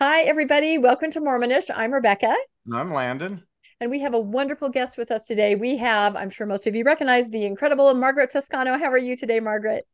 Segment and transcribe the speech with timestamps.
[0.00, 0.78] Hi, everybody.
[0.78, 1.72] Welcome to Mormonish.
[1.74, 2.32] I'm Rebecca.
[2.66, 3.42] And I'm Landon.
[3.80, 5.56] And we have a wonderful guest with us today.
[5.56, 8.78] We have, I'm sure most of you recognize, the incredible Margaret Toscano.
[8.78, 9.88] How are you today, Margaret?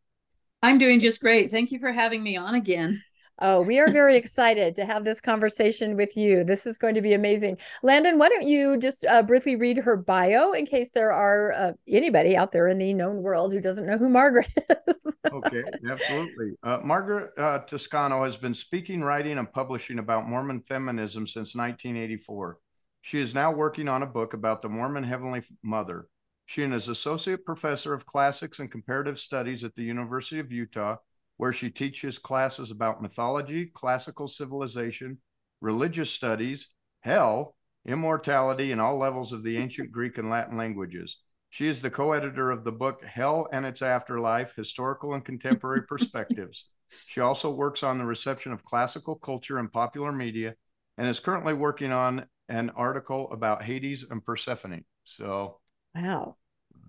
[0.63, 1.51] I'm doing just great.
[1.51, 3.03] Thank you for having me on again.
[3.41, 6.45] Oh, we are very excited to have this conversation with you.
[6.45, 7.59] This is going to be amazing.
[7.83, 11.73] Landon, why don't you just uh, briefly read her bio in case there are uh,
[11.89, 14.49] anybody out there in the known world who doesn't know who Margaret
[14.89, 14.99] is?
[15.33, 16.53] okay, absolutely.
[16.63, 22.59] Uh, Margaret uh, Toscano has been speaking, writing, and publishing about Mormon feminism since 1984.
[23.03, 26.07] She is now working on a book about the Mormon Heavenly Mother.
[26.47, 30.97] She is an associate professor of classics and comparative studies at the University of Utah
[31.37, 35.19] where she teaches classes about mythology, classical civilization,
[35.61, 36.69] religious studies,
[37.01, 37.57] hell,
[37.87, 41.19] immortality, and all levels of the ancient Greek and Latin languages.
[41.51, 45.83] She is the co editor of the book Hell and Its Afterlife Historical and Contemporary
[45.89, 46.67] Perspectives.
[47.07, 50.55] She also works on the reception of classical culture and popular media
[50.99, 54.85] and is currently working on an article about Hades and Persephone.
[55.05, 55.61] So,
[55.95, 56.37] wow.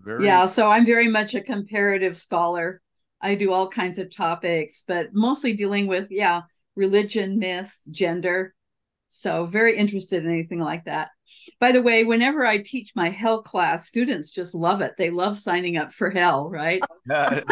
[0.03, 0.25] Very...
[0.25, 2.81] Yeah, so I'm very much a comparative scholar.
[3.26, 6.42] I do all kinds of topics, but mostly dealing with, yeah,
[6.76, 8.54] religion, myth, gender.
[9.09, 11.09] So, very interested in anything like that.
[11.59, 14.93] By the way, whenever I teach my hell class, students just love it.
[14.97, 16.81] They love signing up for hell, right?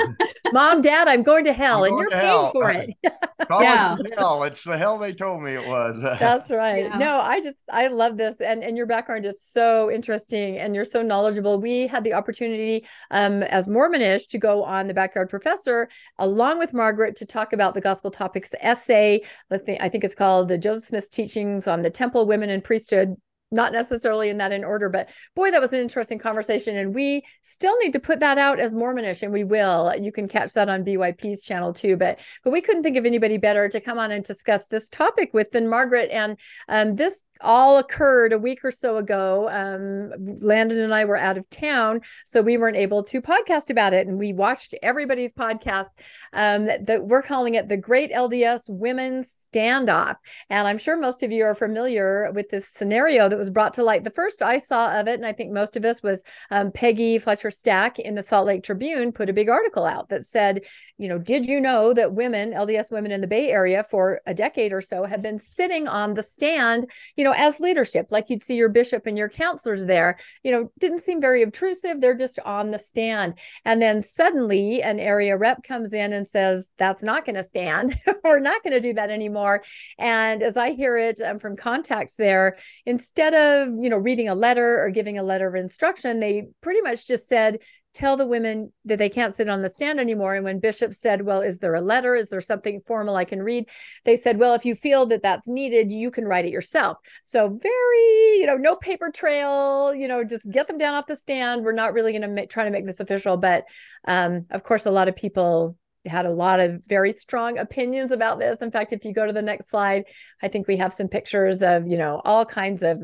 [0.52, 2.52] Mom, Dad, I'm going to hell, and you're paying hell.
[2.52, 2.90] for it.
[3.04, 4.44] yeah, hell.
[4.44, 6.02] It's the hell they told me it was.
[6.20, 6.86] That's right.
[6.86, 6.98] Yeah.
[6.98, 10.84] No, I just I love this, and and your background is so interesting, and you're
[10.84, 11.60] so knowledgeable.
[11.60, 15.88] We had the opportunity, um, as Mormonish, to go on the Backyard Professor
[16.20, 19.22] along with Margaret to talk about the Gospel Topics essay.
[19.52, 19.58] I
[19.90, 23.16] think it's called the Joseph Smith's Teachings on the Temple, Women, and Priesthood
[23.54, 26.76] not necessarily in that in order, but boy, that was an interesting conversation.
[26.76, 29.94] And we still need to put that out as Mormonish, and we will.
[29.96, 31.96] You can catch that on BYP's channel too.
[31.96, 35.34] But but we couldn't think of anybody better to come on and discuss this topic
[35.34, 36.10] with than Margaret.
[36.12, 39.50] And um, this all occurred a week or so ago.
[39.50, 43.94] Um, Landon and I were out of town, so we weren't able to podcast about
[43.94, 44.08] it.
[44.08, 45.90] And we watched everybody's podcast
[46.32, 50.16] um, that, that we're calling it the Great LDS Women's Standoff.
[50.50, 53.84] And I'm sure most of you are familiar with this scenario that was brought to
[53.84, 54.06] light.
[54.06, 57.20] The first I saw of it, and I think most of us, was um, Peggy
[57.20, 60.62] Fletcher Stack in the Salt Lake Tribune put a big article out that said,
[60.98, 64.34] you know, did you know that women, LDS women in the Bay Area for a
[64.34, 68.44] decade or so have been sitting on the stand, you know, as leadership, like you'd
[68.44, 72.00] see your bishop and your counselors there, you know, didn't seem very obtrusive.
[72.00, 73.38] They're just on the stand.
[73.66, 78.00] And then suddenly an area rep comes in and says, that's not going to stand.
[78.24, 79.64] We're not going to do that anymore.
[79.98, 84.28] And as I hear it um, from contacts there, instead instead of you know reading
[84.28, 87.60] a letter or giving a letter of instruction they pretty much just said
[87.94, 90.34] tell the women that they can't sit on the stand anymore.
[90.34, 92.16] And when bishop said well is there a letter?
[92.16, 93.70] Is there something formal i can read?
[94.04, 96.98] they said well if you feel that that's needed you can write it yourself.
[97.24, 101.16] So very you know no paper trail you know just get them down off the
[101.16, 101.64] stand.
[101.64, 103.66] We're not really going to try to make this official but
[104.06, 108.40] um, of course a lot of people had a lot of very strong opinions about
[108.40, 108.62] this.
[108.62, 110.04] In fact, if you go to the next slide,
[110.42, 113.02] I think we have some pictures of, you know, all kinds of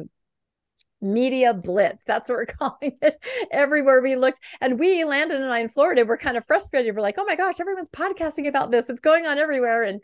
[1.02, 2.04] media blitz.
[2.04, 3.24] That's what we're calling it.
[3.52, 4.40] Everywhere we looked.
[4.62, 6.96] And we, Landon and I in Florida, were kind of frustrated.
[6.96, 8.90] We're like, oh my gosh, everyone's podcasting about this.
[8.90, 9.84] It's going on everywhere.
[9.84, 10.02] And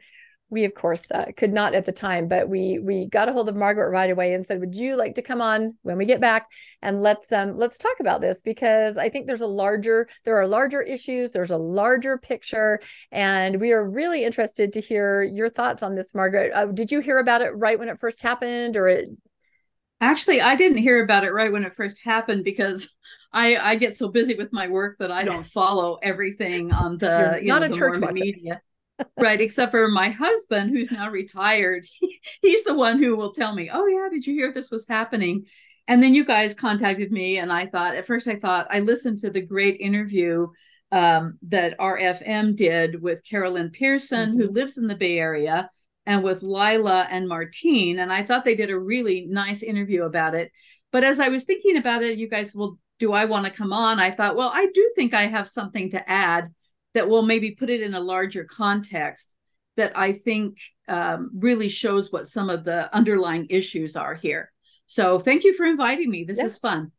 [0.50, 3.50] we of course uh, could not at the time but we we got a hold
[3.50, 6.22] of margaret right away and said would you like to come on when we get
[6.22, 6.47] back
[6.81, 8.41] and let's um let's talk about this?
[8.41, 12.79] Because i think there's a larger there are larger issues there's a larger picture
[13.11, 16.51] and we are really interested to hear your thoughts on this margaret.
[16.53, 19.09] Uh, did you hear about it right when it first happened or it
[20.01, 22.89] actually i didn't hear about it right when it first happened because
[23.33, 27.39] I, I get so busy with my work that I don't follow everything on the
[27.41, 28.62] you not know, a church media
[29.19, 31.85] right except for my husband who's now retired.
[32.00, 34.88] He, he's the one who will tell me oh yeah did you hear this was
[34.88, 35.45] happening?
[35.88, 39.19] And then you guys contacted me and i thought at first i thought i listened
[39.19, 40.47] to the great interview
[40.92, 44.42] um, that rfm did with carol lynn pearson mm-hmm.
[44.42, 45.69] who lives in the bay area
[46.06, 50.36] and with lila and martine and i thought they did a really nice interview about
[50.36, 50.51] it.
[50.91, 53.74] But as i was thinking about it you guys will do i want to come
[53.74, 54.00] on?
[54.00, 56.51] I thought well i do think i have something to add
[56.95, 59.31] that will maybe put it in a larger context
[59.77, 64.51] that I think um, really shows what some of the underlying issues are here.
[64.88, 66.24] So thank you for inviting me.
[66.24, 66.92] This is fun.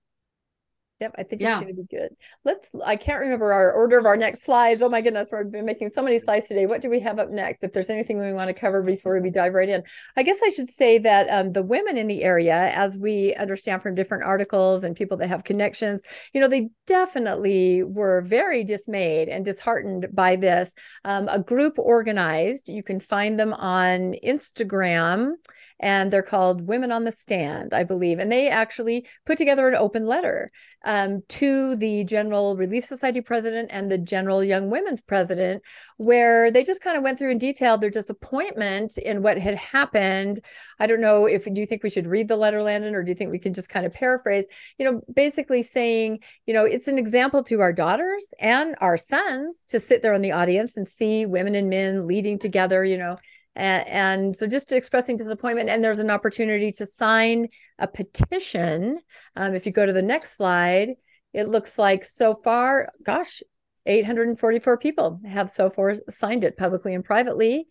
[1.01, 1.57] Yep, I think Yeah.
[1.57, 2.17] it's going to be good.
[2.45, 4.83] Let's, I can't remember our order of our next slides.
[4.83, 6.65] Oh my goodness, we've been making so many slides today.
[6.65, 7.65] What do we have up next?
[7.65, 9.83] If there's anything we want to cover before we dive right in,
[10.17, 13.83] I guess I should say that um, the women in the area, as we understand
[13.83, 16.03] from different articles and people that have connections,
[16.33, 20.73] you know, they definitely were very dismayed and disheartened by this.
[21.05, 25.33] Um, a group organized, you can find them on Instagram
[25.81, 28.19] and they're called Women on the Stand, I believe.
[28.19, 30.51] And they actually put together an open letter
[30.85, 35.63] um, to the General Relief Society president and the General Young Women's president,
[35.99, 40.41] where they just kind of went through in detail their disappointment in what had happened.
[40.79, 43.11] I don't know if do you think we should read the letter, Landon, or do
[43.11, 44.47] you think we can just kind of paraphrase?
[44.79, 49.65] You know, basically saying, you know, it's an example to our daughters and our sons
[49.69, 53.17] to sit there in the audience and see women and men leading together, you know,
[53.57, 57.49] and, so just expressing disappointment and there's an opportunity to sign
[57.79, 58.99] a petition.
[59.35, 60.95] Um, if you go to the next slide
[61.33, 63.43] it looks like so far gosh
[63.85, 67.69] 844 people have so far signed it publicly and privately.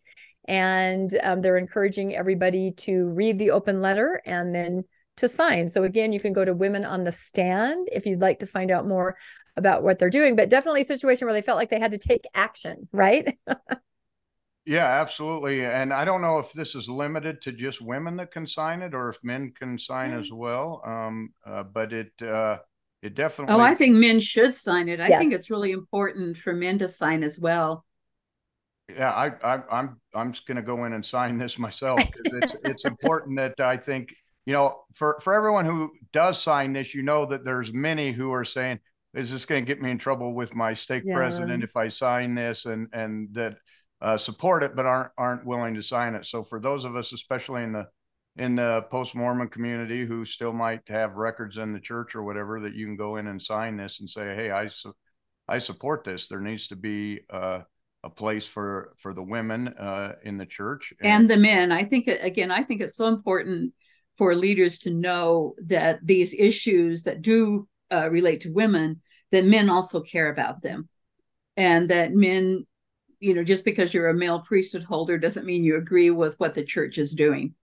[0.47, 4.83] And um, they're encouraging everybody to read the open letter and then
[5.17, 5.67] to sign.
[5.67, 8.71] So again you can go to women on the stand if you'd like to find
[8.71, 9.17] out more
[9.57, 11.97] about what they're doing but definitely a situation where they felt like they had to
[11.97, 13.37] take action right
[14.65, 15.63] Yeah, absolutely.
[15.63, 18.95] And I don't know if this is limited to just women that can sign it
[18.95, 20.81] or if men can sign as well.
[20.83, 22.59] Um, uh, but it uh,
[23.03, 23.55] it definitely.
[23.55, 24.99] Oh, I think men should sign it.
[24.99, 25.21] I Yes.
[25.21, 27.85] think it's really important for men to sign as well.
[28.89, 32.31] Yeah, I, I I'm I'm just going to go in and sign this myself 'cause
[32.31, 34.13] it's it's important that I think
[34.45, 38.31] you know for for everyone who does sign this, you know that there's many who
[38.31, 38.79] are saying,
[39.15, 41.11] "Is this going to get me in trouble with my stake Yeah.
[41.11, 43.57] president if I sign this?" and and that
[44.05, 46.25] uh, support it but aren't aren't willing to sign it.
[46.25, 47.87] So for those of us, especially in the
[48.37, 52.59] in the post Mormon community who still might have records in the church or whatever,
[52.59, 54.93] that you can go in and sign this and say, "Hey, I su-
[55.47, 57.61] I support this." There needs to be uh,
[58.03, 61.71] a place for for the women uh, in the church And the men.
[61.71, 63.73] I think, again, I think it's so important
[64.17, 69.69] for leaders to know that these issues that do uh, relate to women, that men
[69.69, 70.89] also care about them.
[71.57, 72.67] And that men,
[73.19, 76.53] you know, just because you're a male priesthood holder doesn't mean you agree with what
[76.53, 77.55] the church is doing.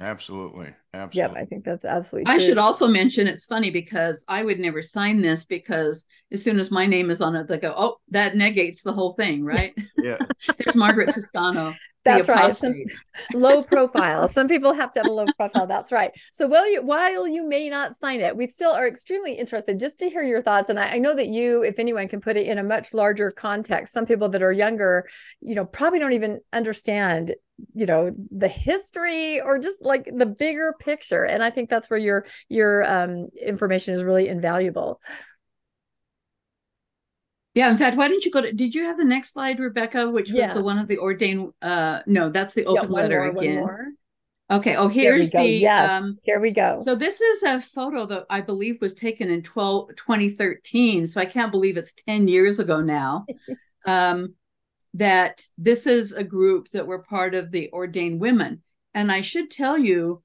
[0.00, 0.74] absolutely,
[1.12, 1.40] yep absolutely.
[1.40, 2.34] i think that's absolutely true.
[2.34, 6.58] I should also mention it's funny because I would never sign this because as soon
[6.58, 9.74] as my name is on it, they go, oh, that negates the whole thing, right?
[9.96, 10.18] yeah,
[10.58, 11.74] There's Margaret Toscano.
[12.06, 12.54] That's right.
[12.54, 12.74] Some-
[13.34, 14.28] low profile.
[14.36, 15.66] Some people have to have a low profile.
[15.66, 16.12] That's right.
[16.32, 19.98] So while you while you may not sign it, we still are extremely interested just
[19.98, 20.68] to hear your thoughts.
[20.68, 23.30] And I, I know that you, if anyone, can put it in a much larger
[23.30, 23.92] context.
[23.92, 25.08] Some people that are younger,
[25.40, 27.34] you know, probably don't even understand,
[27.74, 31.24] you know, the history or just like the bigger picture.
[31.24, 35.00] And I think that's where your your um, information is really invaluable.
[37.56, 40.10] Yeah, in fact, why don't you go to did you have the next slide, Rebecca,
[40.10, 40.52] which was Yeah.
[40.52, 43.96] the one of the ordained uh no, that's the open one letter more, again.
[44.50, 44.76] Okay.
[44.76, 45.90] Oh, here's the yes.
[45.90, 46.78] um Here we go.
[46.84, 51.08] so this is a photo that I believe was taken in 12, 2013.
[51.08, 53.24] So I can't believe it's 10 years ago now.
[53.86, 54.34] um,
[54.92, 58.62] that this is a group that were part of the ordained women.
[58.92, 60.22] And I should tell you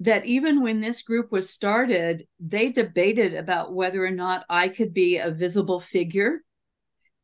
[0.00, 4.94] that even when this group was started, they debated about whether or not I could
[4.94, 6.42] be a visible figure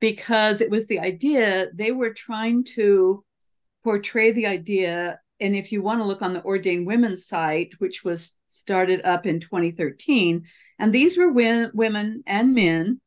[0.01, 3.25] because it was the idea they were trying to
[3.85, 8.05] portray the idea and if you want to look on the ordained women's site which
[8.05, 10.45] was started up in 2013
[10.79, 13.01] and these were wen- women and men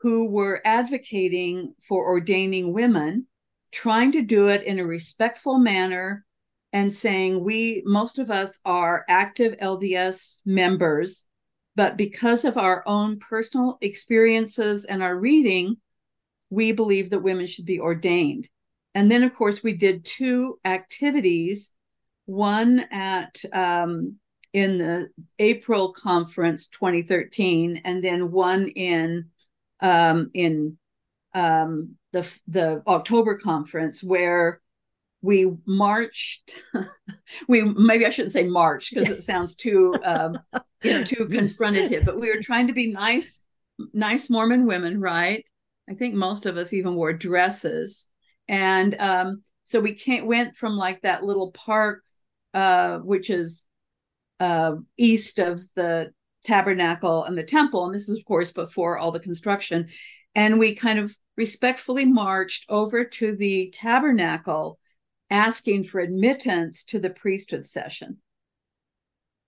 [0.00, 3.26] who were advocating for ordaining women
[3.72, 6.24] trying to do it in a respectful manner
[6.72, 11.24] and saying we most of us are active LDS members
[11.74, 15.76] but because of our own personal experiences and our reading
[16.50, 18.48] we believe that women should be ordained.
[18.94, 21.72] And then, of course, we did two activities
[22.28, 24.16] one at um,
[24.52, 29.30] in the April conference 2013, and then one in
[29.80, 30.76] um, in
[31.34, 34.60] um, the the October conference where
[35.22, 36.62] we marched.
[37.48, 40.38] we maybe I shouldn't say march because it sounds too um,
[40.82, 43.44] you know too confrontative, but we were trying to be nice,
[43.94, 45.44] nice Mormon women, right?
[45.88, 48.08] I think most of us even wore dresses.
[48.46, 52.04] And um, so we can't went from like that little park,
[52.54, 53.66] uh, which is
[54.40, 56.12] uh, east of the
[56.44, 57.86] tabernacle and the temple.
[57.86, 59.88] And this is, of course, before all the construction.
[60.34, 64.78] And we kind of respectfully marched over to the tabernacle,
[65.30, 68.18] asking for admittance to the priesthood session.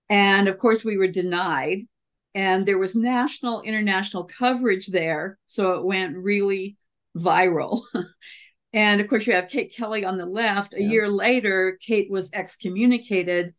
[0.09, 1.87] And of course, we were denied.
[2.33, 5.37] And there was national, international coverage there.
[5.47, 6.77] So it went really
[7.17, 7.81] viral.
[8.73, 10.73] and of course, you have Kate Kelly on the left.
[10.73, 13.53] A year later, Kate was excommunicated.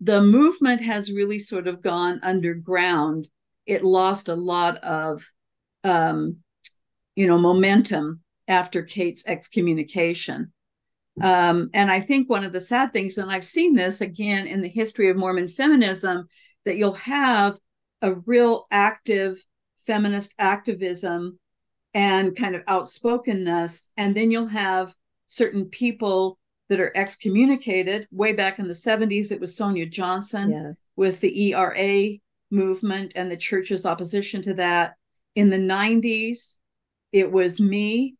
[0.00, 3.28] The movement has really sort of gone underground.
[3.66, 5.24] It lost a lot of,
[5.84, 6.38] um,
[7.16, 10.52] you know, momentum after Kate's excommunication.
[11.20, 14.60] Um, and I think one of the sad things, and I've seen this again in
[14.60, 16.28] the history of Mormon feminism,
[16.66, 17.58] that you'll have
[18.02, 19.44] a real active
[19.86, 21.38] feminist activism
[21.94, 23.90] and kind of outspokenness.
[23.96, 24.94] And then you'll have
[25.26, 26.38] certain people
[26.68, 28.06] that are excommunicated.
[28.10, 30.74] Way back in the 70s, it was Sonia Johnson yes.
[30.96, 32.18] with the ERA
[32.50, 34.94] movement and the church's opposition to that.
[35.34, 36.58] In the 90s,
[37.12, 38.16] it was me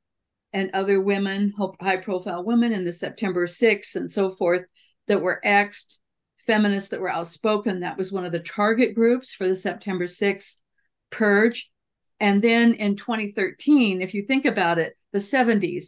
[0.53, 4.63] and other women, high profile women in the September 6th and so forth,
[5.07, 6.01] that were ex
[6.47, 7.81] feminists that were outspoken.
[7.81, 10.59] That was one of the target groups for the September 6th
[11.11, 11.71] purge.
[12.21, 15.87] And then in 2013, if you think about it, the 70s,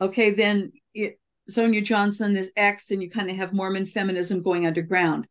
[0.00, 1.18] okay, then it,
[1.48, 5.26] Sonia Johnson is ex, and you kind of have Mormon feminism going underground.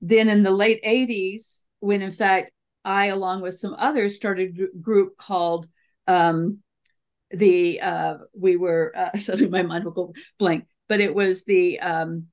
[0.00, 2.52] Then in the late 80s, when in fact
[2.84, 5.68] I, along with some others, started a group called
[6.06, 6.58] um,
[7.30, 11.80] the uh, we were uh, suddenly my mind will go blank, but it was the
[11.80, 12.26] um,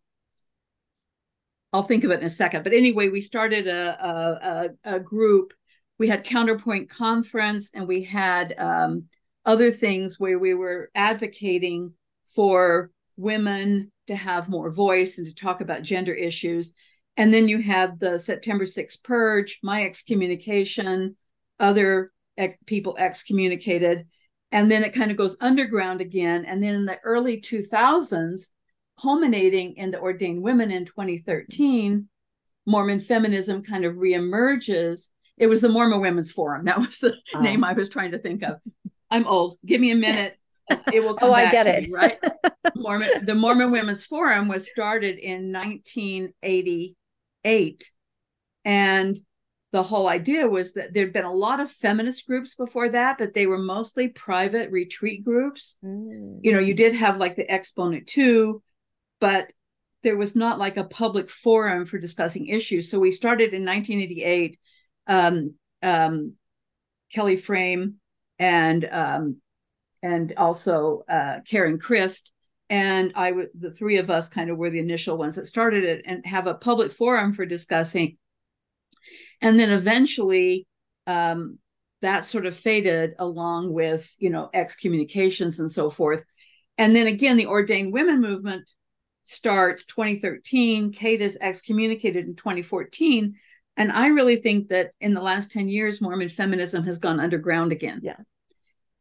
[1.75, 2.63] I'll think of it in a second.
[2.63, 5.53] But anyway, we started a a, a group.
[5.99, 9.05] We had Counterpoint Conference, and we had um,
[9.45, 11.93] other things where we were advocating
[12.33, 16.73] for women to have more voice and to talk about gender issues.
[17.17, 21.17] And then you had the September 6th purge, my excommunication,
[21.59, 24.07] other ex- people excommunicated
[24.51, 28.51] and then it kind of goes underground again and then in the early 2000s
[29.01, 32.09] culminating in the ordained women in 2013
[32.65, 35.11] mormon feminism kind of reemerges.
[35.37, 36.65] It was the mormon women's forum.
[36.65, 37.43] That was the um.
[37.43, 38.59] name i was trying to think of.
[39.11, 39.57] I'm old.
[39.65, 40.35] Give me a minute.
[40.91, 41.87] It will come oh i get it.
[41.87, 42.17] me, right?
[42.75, 47.91] Mormon the mormon women's forum was started in 1988
[48.63, 49.17] and
[49.71, 53.33] the whole idea was that there'd been a lot of feminist groups before that, but
[53.33, 55.75] they were mostly private retreat groups.
[55.83, 56.39] Mm.
[56.41, 58.63] You know, you did have like the Exponent 2,
[59.25, 59.51] but
[60.03, 62.91] there was not like a public forum for discussing issues.
[62.91, 64.59] So we started in 1988.
[65.07, 66.33] Um, um,
[67.11, 67.95] Kelly Frame
[68.37, 69.37] and um,
[70.03, 72.33] and also uh, Karen Christ
[72.69, 75.83] and I w- the three of us kind of were the initial ones that started
[75.83, 78.17] it and have a public forum for discussing
[79.41, 80.67] and then eventually
[81.07, 81.57] um,
[82.01, 86.23] that sort of faded along with you know excommunications and so forth
[86.77, 88.67] and then again the ordained women movement
[89.27, 93.35] starts 2013 kate is excommunicated in 2014
[93.77, 97.71] and i really think that in the last 10 years mormon feminism has gone underground
[97.71, 97.99] again.
[98.03, 98.17] Yeah.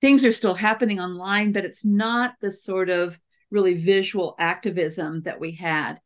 [0.01, 3.19] Things are still happening online but it's not the sort of
[3.51, 6.01] really visual activism that we had.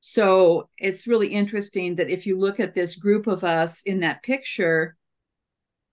[0.00, 4.22] So it's really interesting that if you look at this group of us in that
[4.22, 4.96] picture,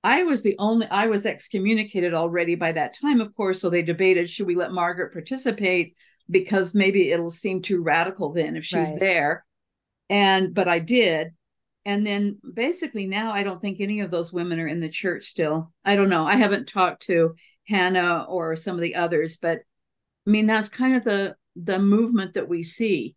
[0.03, 3.60] I was the only, I was excommunicated already by that time, of course.
[3.60, 5.96] So they debated should we let Margaret participate
[6.30, 9.00] because maybe it'll seem too radical then if she's right.
[9.00, 9.46] there.
[10.10, 11.34] And, but I did.
[11.86, 15.25] And then basically now I don't think any of those women are in the church
[15.25, 15.72] still.
[15.84, 16.25] I don't know.
[16.25, 17.36] I haven't talked to
[17.68, 19.60] Hannah or some of the others, but
[20.25, 23.15] I mean, that's kind of the, the movement that we see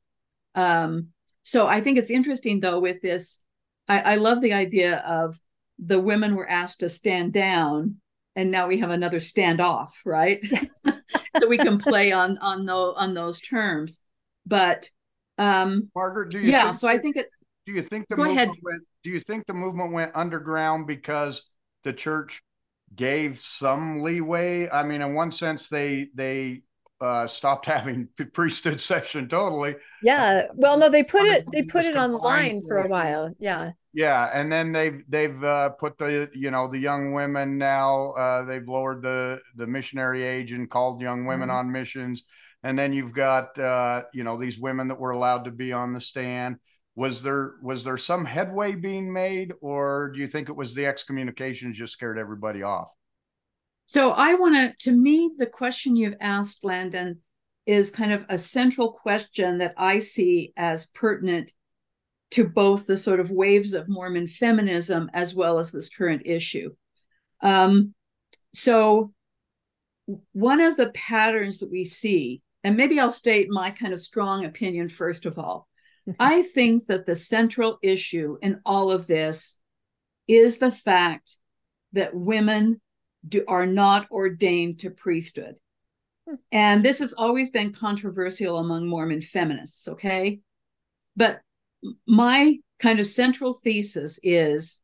[0.56, 1.08] um,
[1.42, 3.42] so I think it's interesting though with this.
[3.86, 5.38] I, I love the idea of
[5.78, 7.96] the women were asked to stand down,
[8.34, 10.44] and now we have another standoff, right?
[11.40, 14.00] so we can play on on those on those terms.
[14.44, 14.90] But
[15.38, 16.72] um, Margaret, do you yeah?
[16.72, 17.42] so I think it's.
[17.66, 18.62] Do you think the go movement ahead.
[18.62, 21.42] Went, do you think the movement went underground because
[21.82, 22.42] the church
[22.94, 24.68] gave some leeway?
[24.68, 26.62] I mean, in one sense, they they
[27.00, 29.76] uh, stopped having priesthood session totally.
[30.02, 30.46] Yeah.
[30.54, 33.34] Well, no, they put it they put it online for a while.
[33.38, 33.72] Yeah.
[33.96, 38.44] Yeah, and then they've they've uh, put the you know the young women now uh,
[38.44, 41.56] they've lowered the the missionary age and called young women mm-hmm.
[41.56, 42.24] on missions,
[42.62, 45.94] and then you've got uh, you know these women that were allowed to be on
[45.94, 46.56] the stand.
[46.94, 50.84] Was there was there some headway being made, or do you think it was the
[50.84, 52.88] excommunications just scared everybody off?
[53.86, 57.22] So I want to, to me, the question you've asked, Landon,
[57.64, 61.54] is kind of a central question that I see as pertinent
[62.32, 66.74] to both the sort of waves of Mormon feminism as well as this current issue.
[67.42, 67.94] Um,
[68.54, 69.12] so,
[70.32, 74.44] one of the patterns that we see, and maybe I'll state my kind of strong
[74.44, 75.68] opinion first of all.
[76.20, 79.58] I think that the central issue in all of this
[80.28, 81.38] is the fact
[81.92, 82.80] that women
[83.26, 85.58] do, are not ordained to priesthood.
[86.28, 86.34] Hmm.
[86.52, 90.40] And this has always been controversial among Mormon feminists, okay?
[91.16, 91.40] But
[92.06, 94.80] my kind of central thesis is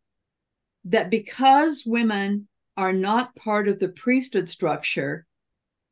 [0.85, 5.27] that because women are not part of the priesthood structure,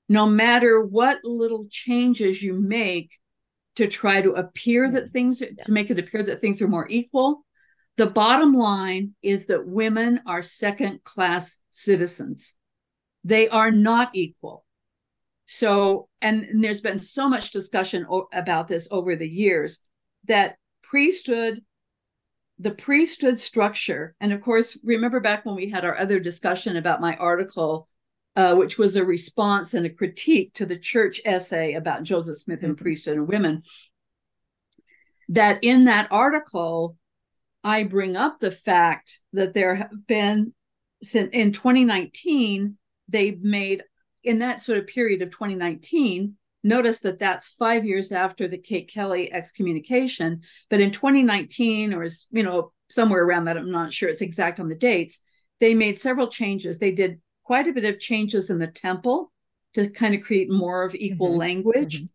[0.08, 3.18] no matter what little changes you make
[3.76, 5.48] to try to appear that things, yeah.
[5.64, 7.44] to make it appear that things are more equal,
[7.96, 12.56] the bottom line is that women are second class citizens.
[13.24, 14.64] They are not equal.
[15.46, 19.80] So, and, and there's been so much discussion o- about this over the years
[20.24, 20.56] that
[20.90, 21.60] priesthood
[22.58, 27.00] the priesthood structure and of course remember back when we had our other discussion about
[27.00, 27.88] my article
[28.36, 32.64] uh, which was a response and a critique to the church essay about joseph smith
[32.64, 32.82] and mm-hmm.
[32.82, 33.62] priesthood and women
[35.28, 36.96] that in that article
[37.62, 40.52] i bring up the fact that there have been
[41.04, 42.76] since in 2019
[43.08, 43.84] they've made
[44.24, 48.90] in that sort of period of 2019 Notice that that's five years after the Kate
[48.92, 50.42] Kelly excommunication.
[50.68, 54.60] But in 2019, or is, you know, somewhere around that, I'm not sure it's exact
[54.60, 55.20] on the dates,
[55.60, 56.78] they made several changes.
[56.78, 59.32] They did quite a bit of changes in the temple
[59.74, 61.38] to kind of create more of equal mm-hmm.
[61.38, 61.96] language.
[61.96, 62.06] Mm-hmm.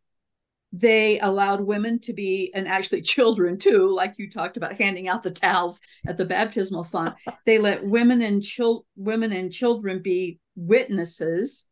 [0.78, 5.24] They allowed women to be, and actually children too, like you talked about handing out
[5.24, 7.16] the towels at the baptismal font.
[7.46, 11.66] they let women and chil- women and children be witnesses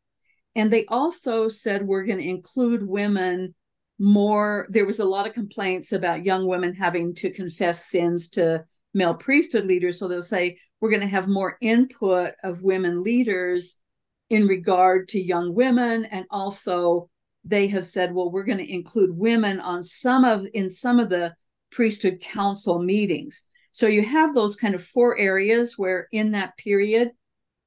[0.55, 3.55] and they also said we're going to include women
[3.99, 4.67] more.
[4.69, 9.15] There was a lot of complaints about young women having to confess sins to male
[9.15, 9.99] priesthood leaders.
[9.99, 13.77] So they'll say we're going to have more input of women leaders
[14.29, 16.05] in regard to young women.
[16.05, 17.09] And also
[17.43, 21.09] they have said, well, we're going to include women on some of in some of
[21.09, 21.33] the
[21.71, 23.47] priesthood council meetings.
[23.71, 27.11] So you have those kind of four areas where in that period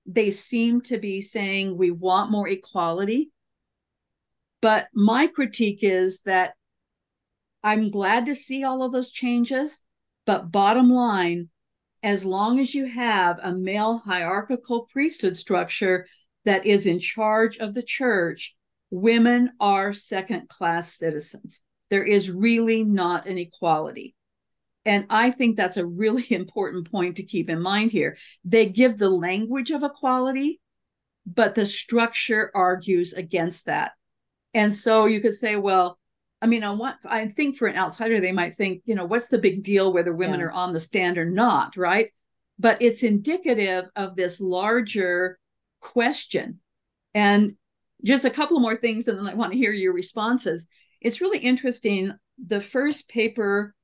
[0.07, 3.31] they seem to be saying we want more equality.
[4.63, 6.55] But my critique is that
[7.63, 9.83] I'm glad to see all of those changes.
[10.25, 11.51] But bottom line,
[12.03, 16.07] as long as you have a male hierarchical priesthood structure
[16.45, 18.55] that is in charge of the church,
[18.91, 21.63] women are second class citizens.
[21.91, 24.16] There is really not an equality.
[24.87, 28.17] And I think that's a really important point to keep in mind here.
[28.45, 30.61] They give the language of equality,
[31.27, 33.93] but the structure argues against that.
[34.55, 35.99] And so you could say, well,
[36.41, 39.29] I mean, I want I think for an outsider, they might think, you know, what's
[39.29, 40.47] the big deal whether women yeah.
[40.47, 42.11] are on the stand or not, right?
[42.59, 45.39] But it's indicative of this larger
[45.81, 46.61] question.
[47.15, 47.57] And
[48.05, 50.67] just a couple more things, and then I want to hear your responses.
[51.01, 52.13] It's really interesting.
[52.45, 53.75] The first paper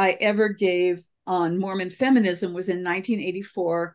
[0.00, 3.94] I ever gave on Mormon feminism was in 1984.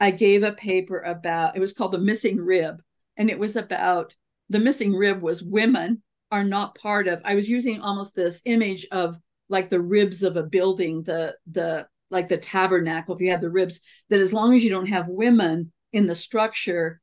[0.00, 2.80] I gave a paper about it was called The Missing Rib,
[3.18, 4.16] and it was about
[4.48, 7.20] the missing rib was women are not part of.
[7.22, 9.18] I was using almost this image of
[9.50, 13.14] like the ribs of a building, the the like the tabernacle.
[13.14, 16.14] If you have the ribs, that as long as you don't have women in the
[16.14, 17.02] structure,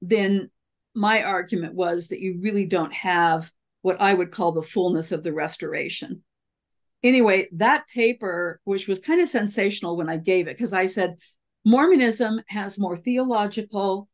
[0.00, 0.50] then
[0.94, 5.22] my argument was that you really don't have what I would call the fullness of
[5.22, 6.22] the restoration
[7.02, 11.16] anyway, that paper, which was kind of sensational when I gave it, because I said
[11.64, 14.08] Mormonism has more theological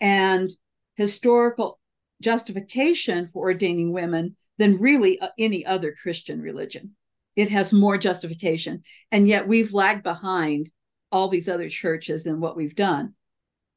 [0.00, 0.50] and
[0.96, 1.78] historical
[2.20, 6.96] justification for ordaining women than really uh, any other Christian religion.
[7.36, 8.82] It has more justification.
[9.12, 10.70] And yet we've lagged behind
[11.12, 13.14] all these other churches in what we've done.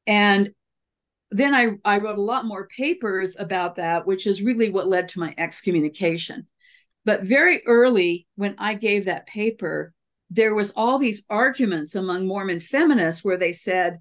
[0.06, 0.52] And
[1.30, 5.08] then I, I wrote a lot more papers about that, which is really what led
[5.10, 6.46] to my excommunication.
[7.10, 9.92] But very early, when I gave that paper,
[10.30, 13.98] there was all these arguments among Mormon feminists where they said,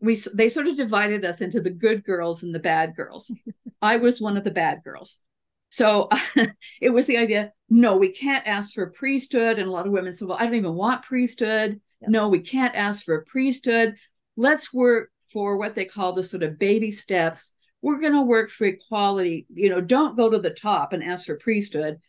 [0.00, 3.32] we they sort of divided us into the good girls and the bad girls.
[3.80, 5.20] I was one of the bad girls.
[5.68, 6.08] So
[6.80, 9.60] it was the idea no, we can't ask for priesthood.
[9.60, 11.80] And a lot of women said, well, I don't even want priesthood.
[12.00, 12.08] Yeah.
[12.08, 13.94] No, we can't ask for a priesthood.
[14.36, 17.54] Let's work for what they call the sort of baby steps.
[17.80, 19.46] We're going to work for equality.
[19.54, 22.00] You know, don't go to the top and ask for priesthood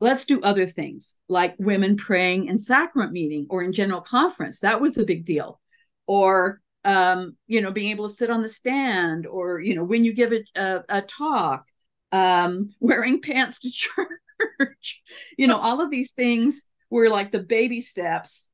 [0.00, 4.80] let's do other things like women praying in sacrament meeting or in general conference that
[4.80, 5.60] was a big deal
[6.06, 10.04] or um, you know being able to sit on the stand or you know when
[10.04, 11.66] you give a, a, a talk
[12.12, 15.02] um, wearing pants to church
[15.38, 18.50] you know all of these things were like the baby steps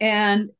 [0.00, 0.50] and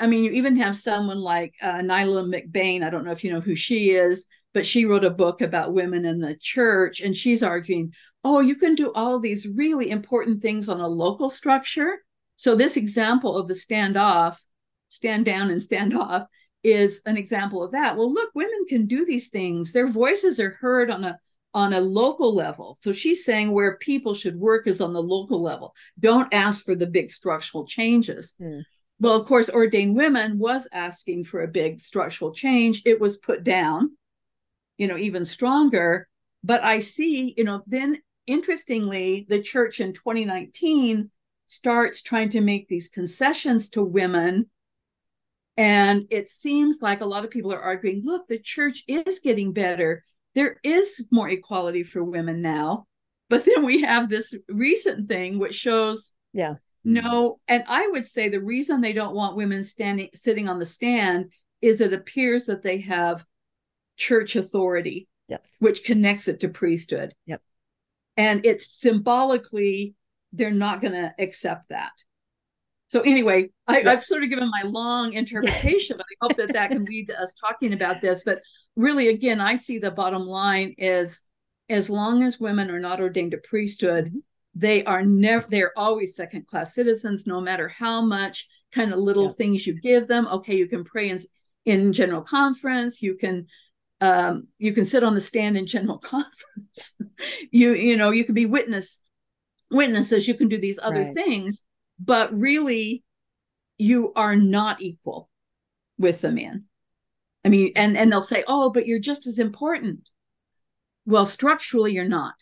[0.00, 2.82] I mean, you even have someone like uh, Neylan McBaine.
[2.84, 5.72] I don't know if you know who she is, but she wrote a book about
[5.72, 7.92] women in the church, and she's arguing,
[8.24, 11.98] oh, you can do all these really important things on a local structure.
[12.36, 14.38] So, this example of the standoff
[14.88, 16.26] stand down and stand off
[16.62, 17.96] is an example of that.
[17.96, 19.72] Well, look, women can do these things.
[19.72, 21.18] Their voices are heard on a
[21.52, 22.76] on a local level.
[22.80, 25.74] So she's saying where people should work is on the local level.
[25.98, 28.34] Don't ask for the big structural changes.
[28.40, 28.62] Mm.
[29.00, 32.82] Well, of course, ordained women was asking for a big structural change.
[32.84, 33.96] It was put down,
[34.76, 36.06] you know, even stronger.
[36.44, 41.10] But I see, you know, then interestingly, the church in 2019
[41.46, 44.48] starts trying to make these concessions to women.
[45.56, 49.52] And it seems like a lot of people are arguing look, the church is getting
[49.52, 50.04] better.
[50.34, 52.86] There is more equality for women now.
[53.28, 56.54] But then we have this recent thing which shows yeah.
[56.84, 60.66] no and i would say the reason they don't want women standing sitting on the
[60.66, 63.24] stand is it appears that they have
[63.96, 65.56] church authority yes.
[65.60, 67.14] which connects it to priesthood.
[67.26, 67.40] Yep
[68.16, 69.94] and it's symbolically
[70.32, 71.92] they're not going to accept that
[72.88, 76.70] so anyway I, have sort of given my long interpretation but i hope that that
[76.70, 78.40] can lead to us talking about this but
[78.76, 81.24] really again i see the bottom line is
[81.68, 84.18] as long as women are not ordained to priesthood mm-hmm.
[84.54, 89.26] they are never they're always second class citizens no matter how much kind of little
[89.26, 89.32] yeah.
[89.32, 91.20] things you give them okay you can pray in,
[91.64, 93.46] in general conference you can
[94.00, 96.96] um, you can sit on the stand in general conference
[97.50, 99.02] you you know you can be witness
[99.70, 101.14] witnesses you can do these other right.
[101.14, 101.64] things
[101.98, 103.04] but really
[103.78, 105.28] you are not equal
[105.98, 106.66] with the men
[107.44, 110.10] I mean, and and they'll say, "Oh, but you're just as important."
[111.06, 112.34] Well, structurally, you're not.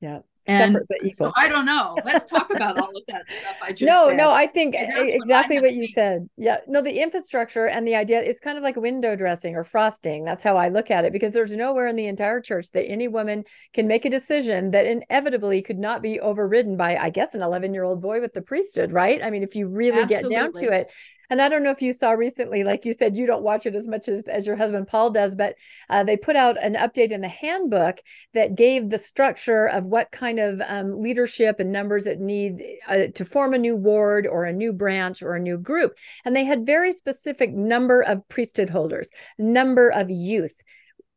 [0.00, 0.20] Yeah.
[0.46, 0.78] And
[1.14, 1.96] so I don't know.
[2.04, 3.56] Let's talk about all of that stuff.
[3.62, 4.16] I just no, said.
[4.16, 4.30] no.
[4.30, 6.28] I think exactly what, what you said.
[6.36, 6.82] Yeah, no.
[6.82, 10.24] The infrastructure and the idea is kind of like window dressing or frosting.
[10.24, 13.08] That's how I look at it because there's nowhere in the entire church that any
[13.08, 17.42] woman can make a decision that inevitably could not be overridden by, I guess, an
[17.42, 19.22] 11 year old boy with the priesthood, right?
[19.24, 20.28] I mean, if you really Absolutely.
[20.28, 20.92] get down to it,
[21.34, 23.74] and I don't know if you saw recently, like you said, you don't watch it
[23.74, 25.56] as much as, as your husband Paul does, but
[25.90, 27.98] uh, they put out an update in the handbook
[28.34, 33.08] that gave the structure of what kind of um, leadership and numbers it needs uh,
[33.16, 35.98] to form a new ward or a new branch or a new group.
[36.24, 40.62] And they had very specific number of priesthood holders, number of youth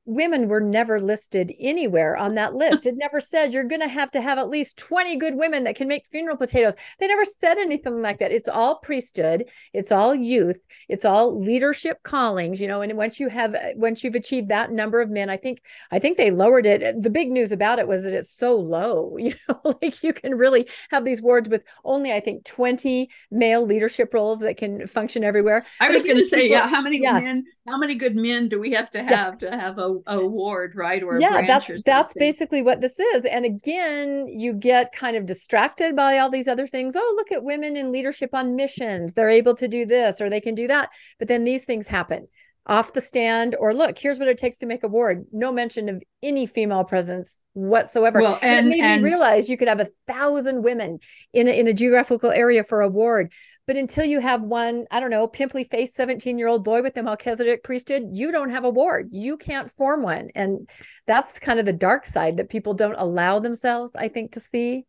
[0.07, 2.85] women were never listed anywhere on that list.
[2.85, 5.75] It never said you're going to have to have at least 20 good women that
[5.75, 6.75] can make funeral potatoes.
[6.99, 8.31] They never said anything like that.
[8.31, 13.27] It's all priesthood, it's all youth, it's all leadership callings, you know, and once you
[13.27, 16.65] have uh, once you've achieved that number of men, I think I think they lowered
[16.65, 16.81] it.
[16.81, 20.13] Uh, the big news about it was that it's so low, you know, like you
[20.13, 24.87] can really have these wards with only I think 20 male leadership roles that can
[24.87, 25.65] function everywhere.
[25.81, 27.19] I but was going to say, yeah, how many yeah.
[27.19, 29.49] men how many good men do we have to have yeah.
[29.49, 33.25] to have a, a ward right or yeah that's that's basically what this is.
[33.25, 36.95] And again you get kind of distracted by all these other things.
[36.95, 39.13] Oh look at women in leadership on missions.
[39.13, 40.89] They're able to do this or they can do that.
[41.19, 42.27] But then these things happen.
[42.69, 45.25] Off the stand or look here's what it takes to make a ward.
[45.31, 48.21] No mention of any female presence whatsoever.
[48.21, 50.99] Well and, and it made and, me realize you could have a thousand women
[51.33, 53.31] in a, in a geographical area for a ward
[53.67, 56.95] but until you have one i don't know pimply faced 17 year old boy with
[56.95, 60.69] the melchizedek priesthood you don't have a ward you can't form one and
[61.05, 64.85] that's kind of the dark side that people don't allow themselves i think to see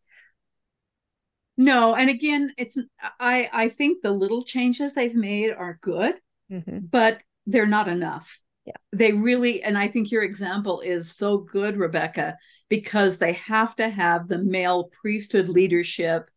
[1.57, 2.77] no and again it's
[3.19, 6.15] i i think the little changes they've made are good
[6.51, 6.79] mm-hmm.
[6.89, 8.39] but they're not enough.
[8.65, 8.73] Yeah.
[8.93, 12.37] They really, and I think your example is so good, Rebecca,
[12.69, 16.29] because they have to have the male priesthood leadership.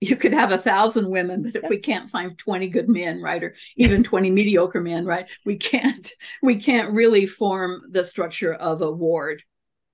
[0.00, 3.42] You could have a thousand women, but if we can't find 20 good men, right,
[3.42, 8.80] or even 20 mediocre men, right, we can't we can't really form the structure of
[8.80, 9.42] a ward.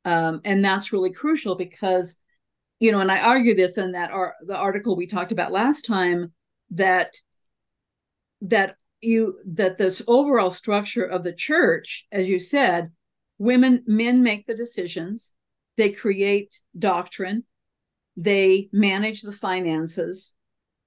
[0.04, 2.18] Um, and that's really crucial because,
[2.80, 5.86] you know, and I argue this in that ar- the article we talked about last
[5.86, 6.32] time
[6.72, 7.10] that
[8.42, 12.90] that you that this overall structure of the church as you said
[13.38, 15.34] women men make the decisions
[15.76, 17.44] they create doctrine
[18.16, 20.34] they manage the finances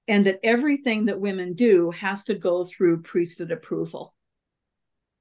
[0.06, 4.14] and that everything that women do has to go through priesthood approval.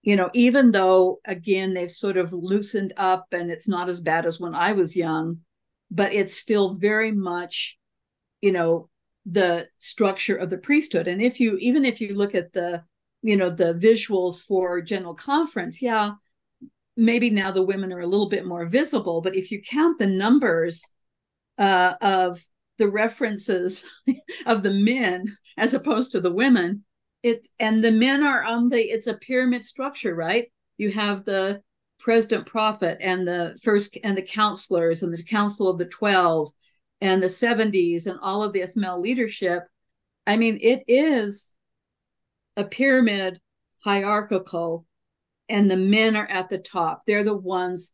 [0.04, 4.26] You know even though again they've sort of loosened up and it's not as bad
[4.26, 5.39] as when i was young
[5.91, 7.78] but it's still very much
[8.39, 8.89] you know
[9.30, 11.08] the structure of the priesthood.
[11.08, 12.84] And if you even if you look at the
[13.22, 16.12] you know the visuals for general conference yeah
[16.96, 20.06] maybe now the women are a little bit more visible but if you count the
[20.06, 20.84] numbers
[21.58, 22.43] uh, of
[22.78, 23.84] the references
[24.46, 26.84] of the men as opposed to the women
[27.24, 31.62] it and the men are on the it's a pyramid structure right you have the
[32.00, 36.50] president prophet and the first and the counselors and the council of the 12
[37.02, 39.63] and the 70s and all of the SML leadership.
[40.26, 41.56] I mean, it is
[42.56, 43.39] a pyramid
[43.84, 44.86] hierarchical
[45.50, 47.04] and the men are at the top.
[47.06, 47.93] They're the ones.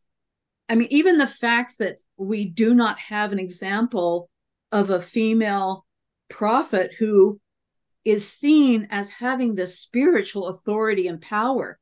[0.68, 4.30] I mean, even the fact that we do not have an example
[4.72, 5.84] of a female
[6.28, 7.40] prophet who
[8.04, 11.78] is seen as having the spiritual authority and power.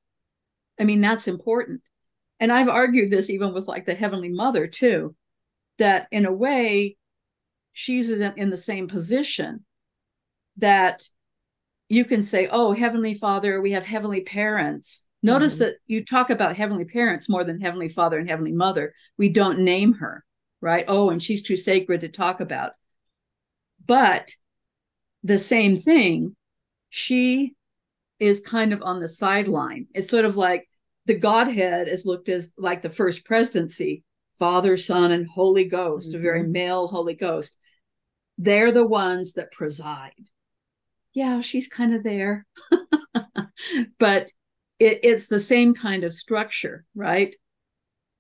[0.79, 1.83] I mean, that's important.
[2.41, 5.15] And I've argued this even with like the Heavenly Mother, too,
[5.79, 6.97] that in a way,
[7.73, 9.65] she's in the same position
[10.59, 11.09] that
[11.89, 15.07] you can say, oh, Heavenly Father, we have Heavenly Parents.
[15.23, 15.65] Notice mm-hmm.
[15.65, 18.95] that you talk about Heavenly Parents more than Heavenly Father and Heavenly Mother.
[19.17, 20.25] We don't name her,
[20.61, 20.85] right?
[20.89, 22.73] Oh, and she's too sacred to talk about.
[23.87, 24.31] But
[25.23, 26.37] the same thing,
[26.91, 27.55] she
[28.19, 29.87] is kind of on the sideline.
[29.95, 30.69] It's sort of like
[31.07, 34.05] the Godhead is looked as like the first presidency
[34.39, 36.19] Father, Son, and Holy Ghost, mm-hmm.
[36.19, 36.53] a very mm-hmm.
[36.53, 37.57] male Holy Ghost.
[38.39, 40.15] They're the ones that preside.
[41.15, 42.47] Yeah, she's kind of there.
[43.99, 44.31] but
[44.83, 47.35] it, it's the same kind of structure, right?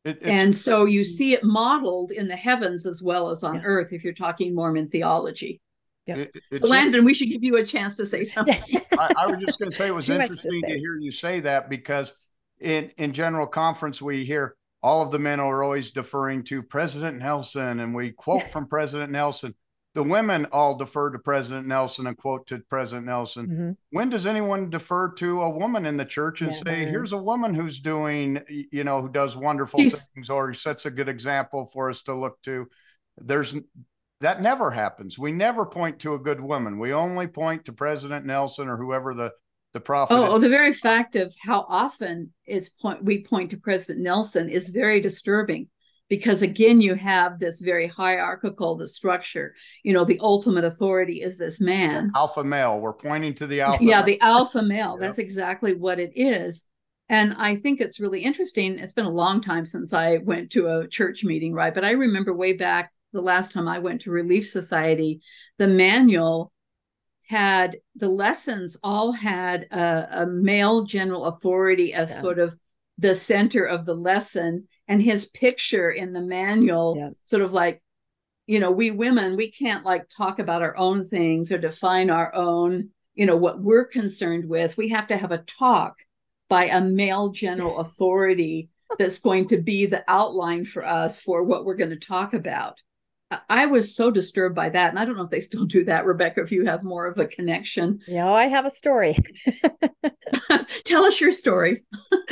[0.05, 1.09] It, and so you mm-hmm.
[1.09, 3.63] see it modeled in the heavens as well as on yeah.
[3.65, 5.61] earth if you're talking Mormon theology.
[6.07, 6.17] Yeah.
[6.17, 8.81] It, so, Landon, we should give you a chance to say something.
[8.99, 11.41] I, I, was just going to say it was interesting to, to hear you say
[11.41, 12.13] that because
[12.61, 17.19] in in general conference we hear all of the men are always deferring to President
[17.19, 19.55] Nelson, and we quote from President Nelson.
[19.95, 23.47] The women all defer to President Nelson and quote to President Nelson.
[23.47, 23.71] Mm-hmm.
[23.91, 27.19] When does anyone defer to a woman in the church and yeah, say, "Here's a
[27.19, 31.69] woman who's doing, you know, who does wonderful He's, things, or sets a good example
[31.73, 32.69] for us to look to"?
[33.19, 33.55] There's
[34.23, 35.19] that never happens.
[35.19, 36.79] We never point to a good woman.
[36.79, 39.33] We only point to President Nelson or whoever the
[39.73, 40.15] the prophet.
[40.15, 44.49] Oh, oh, the very fact of how often it's point we point to President Nelson
[44.49, 45.69] is very disturbing
[46.13, 49.55] because again you have this very hierarchical the structure.
[49.83, 52.13] You know the ultimate authority is this man.
[52.15, 54.99] Alpha male we're pointing to the alpha yeah the alpha male.
[54.99, 56.67] That's exactly what it is.
[57.09, 58.79] And i think it's really interesting.
[58.79, 61.73] It's been a long time since i went to a church meeting right?
[61.73, 65.23] But i remember way back the last time i went to relief society
[65.57, 66.53] the manual
[67.27, 72.21] had the lessons all had a, a male general authority as yeah.
[72.21, 72.55] sort of
[72.99, 77.11] the center of the lesson and his picture in the manual yeah.
[77.25, 77.83] sort of like
[78.47, 82.35] you know we women we can't like talk about our own things or define our
[82.35, 84.77] own you know what we're concerned with.
[84.77, 85.99] We have to have a talk
[86.49, 91.65] by a male general authority that's going to be the outline for us for what
[91.65, 92.81] we're going to talk about
[93.49, 94.91] I was so disturbed by that.
[94.91, 97.19] And I don't know if they still do that, Rebecca, if you have more of
[97.19, 98.01] a connection.
[98.13, 99.17] No, I have a story.
[100.85, 101.83] Tell us your story.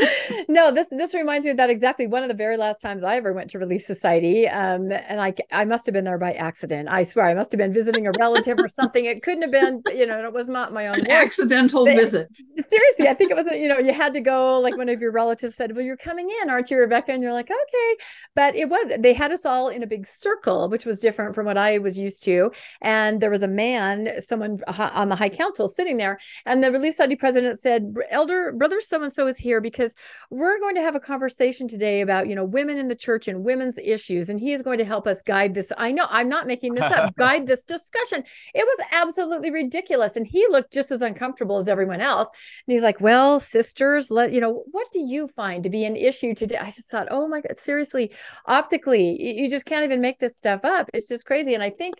[0.48, 3.16] no, this this reminds me of that exactly one of the very last times I
[3.16, 4.46] ever went to Relief Society.
[4.46, 6.88] Um, and I I must have been there by accident.
[6.90, 9.06] I swear I must have been visiting a relative or something.
[9.06, 12.28] It couldn't have been, you know, it was not my own accidental but, visit.
[12.68, 15.12] Seriously, I think it was, you know, you had to go like one of your
[15.12, 17.12] relatives said, Well, you're coming in, aren't you, Rebecca?
[17.12, 17.96] And you're like, okay.
[18.34, 21.46] But it was they had us all in a big circle, which was different from
[21.46, 22.50] what I was used to.
[22.80, 26.94] And there was a man, someone on the high council sitting there, and the Relief
[26.94, 29.94] Society president said, Elder Brother so and so is here because
[30.30, 33.44] we're going to have a conversation today about, you know, women in the church and
[33.44, 34.28] women's issues.
[34.28, 35.72] And he is going to help us guide this.
[35.76, 38.24] I know I'm not making this up, guide this discussion.
[38.54, 40.16] It was absolutely ridiculous.
[40.16, 42.28] And he looked just as uncomfortable as everyone else.
[42.66, 45.96] And he's like, Well, sisters, let you know, what do you find to be an
[45.96, 46.56] issue today?
[46.56, 48.12] I just thought, oh my God, seriously,
[48.46, 50.79] optically, you just can't even make this stuff up.
[50.94, 51.54] It's just crazy.
[51.54, 51.96] And I think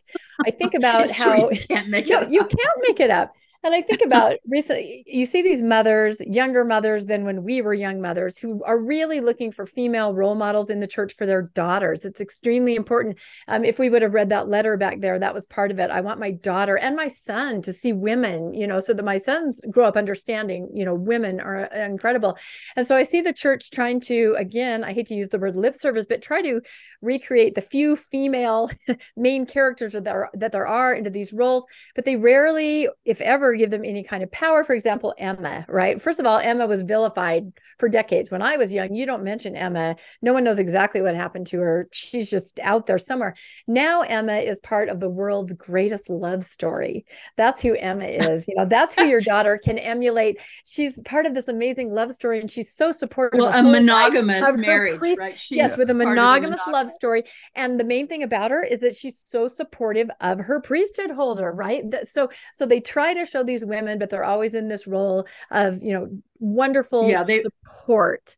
[0.47, 2.31] I think about how you can't make it.
[2.31, 3.35] you can't make it up.
[3.63, 7.75] And I think about recently, you see these mothers, younger mothers than when we were
[7.75, 11.43] young mothers, who are really looking for female role models in the church for their
[11.43, 12.07] daughters.
[12.07, 13.19] It's extremely important.
[13.49, 15.91] Um, if we would have read that letter back there, that was part of it.
[15.91, 19.19] I want my daughter and my son to see women, you know, so that my
[19.19, 22.39] sons grow up understanding, you know, women are incredible.
[22.77, 25.55] And so I see the church trying to, again, I hate to use the word
[25.55, 26.63] lip service, but try to
[27.03, 28.71] recreate the few female
[29.19, 31.67] main characters that there, that there are into these roles.
[31.95, 34.65] But they rarely, if ever, give them any kind of power.
[34.65, 36.01] For example, Emma, right?
[36.01, 37.45] First of all, Emma was vilified
[37.79, 38.31] for decades.
[38.31, 39.97] When I was young, you don't mention Emma.
[40.23, 41.89] No one knows exactly what happened to her.
[41.93, 43.35] She's just out there somewhere.
[43.67, 47.05] Now, Emma is part of the world's greatest love story.
[47.37, 48.47] That's who Emma is.
[48.49, 50.41] You know, that's who your daughter can emulate.
[50.65, 53.41] She's part of this amazing love story, and she's so supportive.
[53.41, 55.39] Well, a monogamous marriage, right?
[55.39, 57.25] She's yes, with a monogamous love story.
[57.55, 61.51] And the main thing about her is that she's so supportive of her priesthood holder,
[61.53, 61.83] right?
[62.05, 65.27] So, so they try to show show these women, but they're always in this role
[65.51, 68.37] of, you know, wonderful yeah, they, support.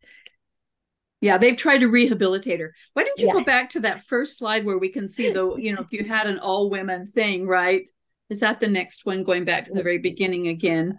[1.21, 2.75] Yeah, they've tried to rehabilitate her.
[2.95, 3.33] Why don't you yeah.
[3.33, 6.05] go back to that first slide where we can see the, you know, if you
[6.05, 7.89] had an all women thing, right?
[8.29, 10.99] Is that the next one going back to the very beginning again?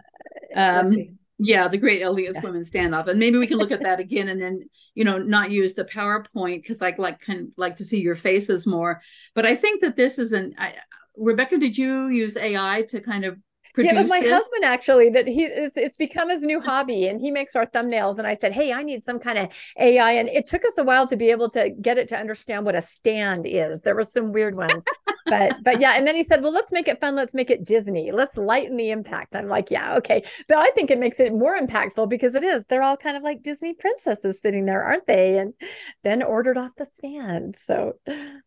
[0.54, 2.40] Um, yeah, the Great LDS yeah.
[2.42, 5.50] Women Standoff, and maybe we can look at that again, and then you know not
[5.50, 9.02] use the PowerPoint because I like of like to see your faces more.
[9.34, 10.54] But I think that this is an.
[10.58, 10.74] I,
[11.16, 13.38] Rebecca, did you use AI to kind of
[13.76, 14.30] yeah, it was my this?
[14.30, 18.18] husband actually that he is it's become his new hobby and he makes our thumbnails
[18.18, 20.84] and I said, "Hey, I need some kind of AI." And it took us a
[20.84, 23.80] while to be able to get it to understand what a stand is.
[23.80, 24.84] There were some weird ones.
[25.28, 27.16] but but yeah, and then he said, "Well, let's make it fun.
[27.16, 28.12] Let's make it Disney.
[28.12, 31.58] Let's lighten the impact." I'm like, "Yeah, okay." But I think it makes it more
[31.58, 32.64] impactful because it is.
[32.66, 35.38] They're all kind of like Disney princesses sitting there, aren't they?
[35.38, 35.54] And
[36.02, 37.56] then ordered off the stand.
[37.56, 37.94] So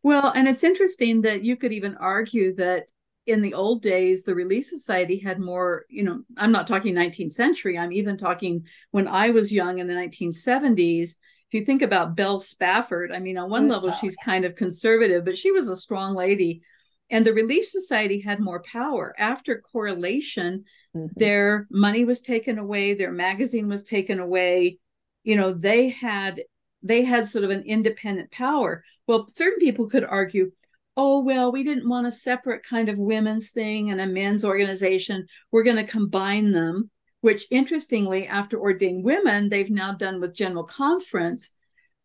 [0.04, 2.88] Well, and it's interesting that you could even argue that
[3.28, 7.32] in the old days, the Relief Society had more, you know, I'm not talking 19th
[7.32, 11.18] century, I'm even talking when I was young in the 1970s.
[11.50, 14.56] If you think about Belle Spafford, I mean, on one oh, level, she's kind of
[14.56, 16.62] conservative, but she was a strong lady.
[17.10, 19.14] And the Relief Society had more power.
[19.18, 20.64] After correlation,
[20.96, 21.08] mm-hmm.
[21.16, 24.80] their money was taken away, their magazine was taken away.
[25.24, 26.42] You know, they had
[26.84, 28.84] they had sort of an independent power.
[29.08, 30.52] Well, certain people could argue,
[30.98, 35.26] oh well we didn't want a separate kind of women's thing and a men's organization.
[35.52, 36.90] We're going to combine them
[37.22, 41.52] which interestingly after ordained women they've now done with general conference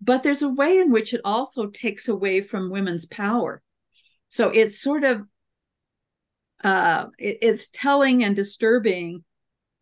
[0.03, 3.63] but there's a way in which it also takes away from women's power.
[4.29, 5.23] So it's sort of
[6.65, 9.25] uh, it, it's telling and disturbing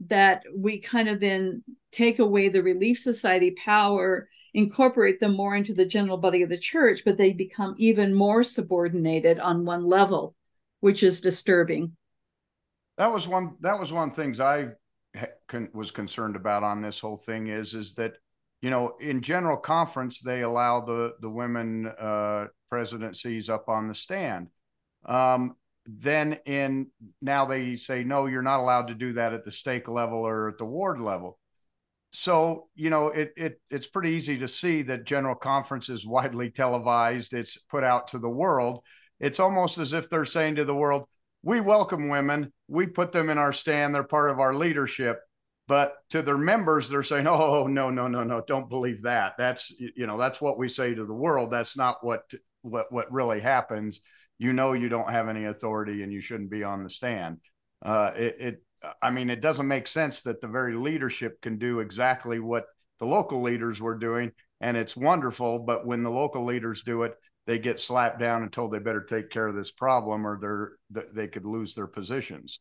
[0.07, 5.75] that we kind of then take away the relief society power incorporate them more into
[5.75, 10.35] the general body of the church, but they become even more subordinated on one level,
[10.81, 11.97] which is disturbing.
[12.99, 13.57] That was one.
[13.61, 14.69] That was one things I
[15.73, 17.49] was concerned about on this whole thing.
[17.49, 18.15] Is is that
[18.61, 23.95] you know in general conference they allow the the women uh, presidencies up on the
[23.95, 24.49] stand.
[25.07, 26.89] Um, then in
[27.23, 30.51] now they say no, you're not allowed to do that at the stake level or
[30.51, 31.40] at the ward level
[32.13, 36.51] so you know it, it it's pretty easy to see that general conference is widely
[36.51, 38.81] televised it's put out to the world.
[39.21, 41.05] It's almost as if they're saying to the world
[41.43, 45.21] we welcome women we put them in our stand they're part of our leadership.
[45.69, 49.35] But to their members they're saying oh no no no no don't believe that.
[49.39, 51.53] That's you know that's what we say to the world.
[51.53, 52.23] That's not what
[52.63, 54.01] what what really happens.
[54.39, 57.39] You know you don't have any authority and you shouldn't be on the stand.
[57.85, 58.63] Uh, it, it
[59.03, 62.65] I mean, it doesn't make sense that the very leadership can do exactly what
[62.99, 64.33] the local leaders were doing.
[64.61, 65.59] And it's wonderful.
[65.59, 67.15] But when the local leaders do it,
[67.47, 70.39] they get slapped down and told they better take care of this problem or
[70.91, 72.61] they're, they could lose their positions.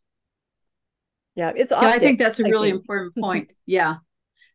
[1.36, 1.72] Yeah, it's.
[1.72, 3.52] Yeah, I think that's a really important point.
[3.66, 3.98] Yeah,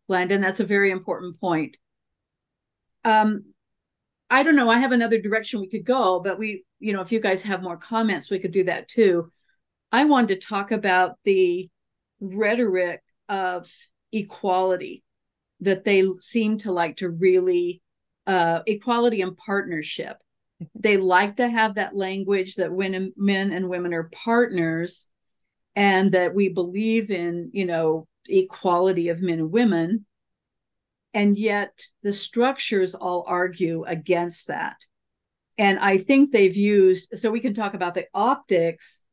[0.08, 1.76] Landon, that's a very important point.
[3.04, 3.54] Um,
[4.28, 4.70] I don't know.
[4.70, 7.62] I have another direction we could go, but we, you know, if you guys have
[7.62, 9.30] more comments, we could do that too.
[9.94, 11.70] I wanted to talk about the
[12.18, 13.70] rhetoric of
[14.10, 15.04] equality
[15.60, 17.80] that they seem to like to really
[18.26, 20.16] uh, equality and partnership.
[20.60, 20.80] Mm-hmm.
[20.80, 25.06] They like to have that language that when men and women are partners,
[25.76, 30.06] and that we believe in, you know, equality of men and women.
[31.12, 34.76] And yet the structures all argue against that.
[35.56, 39.03] And I think they've used, so we can talk about the optics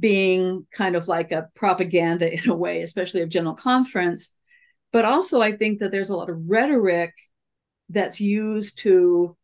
[0.00, 4.34] being kind of like a propaganda in a way, especially of General Conference.
[4.92, 7.12] But also, I think that there's a lot of rhetoric
[7.88, 9.36] that's used to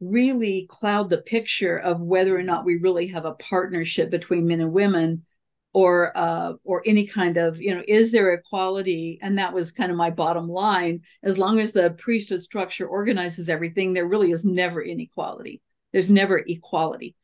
[0.00, 4.60] really cloud the picture of whether or not we really have a partnership between men
[4.60, 5.24] and women
[5.72, 9.18] or uh, or any kind of you know is there equality?
[9.20, 11.02] And that was kind of my bottom line.
[11.22, 15.60] As long as the priesthood structure organizes everything there really is never inequality.
[15.92, 17.14] There's never equality.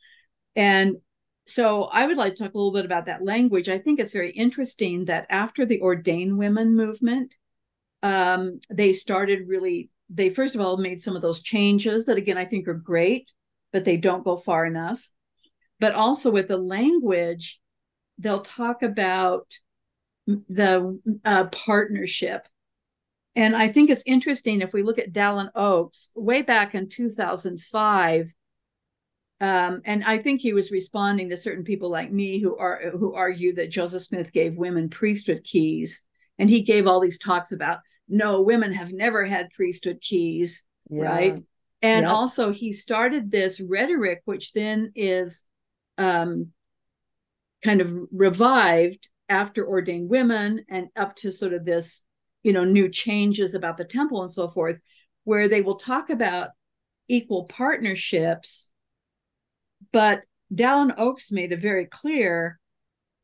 [0.55, 0.97] And
[1.47, 3.69] so I would like to talk a little bit about that language.
[3.69, 7.35] I think it's very interesting that after the ordained women movement,
[8.03, 12.39] um, they started really, they first of all made some of those changes that, again,
[12.39, 13.33] I think are great,
[13.73, 15.09] but they don't go far enough.
[15.81, 17.61] But also with the language,
[18.19, 19.47] they'll talk about
[20.27, 22.47] the uh, partnership.
[23.35, 28.35] And I think it's interesting if we look at Dallin Oaks way back in 2005
[29.43, 33.13] um, and I think he was responding to certain people like me who are who
[33.15, 36.05] argue that Joseph Smith gave women priesthood keys,
[36.39, 41.03] and he gave all these talks about no, women have never had priesthood keys, yeah.
[41.03, 41.43] right?
[41.83, 42.13] And yep.
[42.13, 45.45] also he started this rhetoric, which then is
[45.99, 46.53] um,
[47.65, 52.05] kind of revived after ordained women and up to sort of this,
[52.45, 54.77] you know, new changes about the temple and so forth,
[55.25, 56.51] where they will talk about
[57.09, 58.72] equal partnerships
[59.91, 60.23] but
[60.55, 62.59] Dallin Oaks made it very clear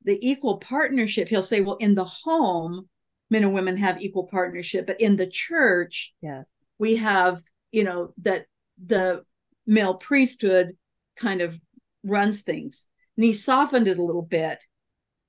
[0.03, 1.29] the equal partnership.
[1.29, 2.89] He'll say, well, in the home,
[3.31, 6.45] men and women have equal partnership, but in the church, yeah,
[6.79, 8.47] we have, you know, that
[8.83, 9.23] the
[9.67, 10.77] male priesthood
[11.17, 11.61] kind of
[12.05, 12.87] runs things.
[13.17, 14.59] And he softened it a little bit,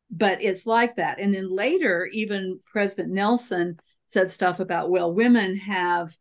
[0.09, 1.19] but it's like that.
[1.19, 6.15] And then later, even President Nelson said stuff about, well, women have,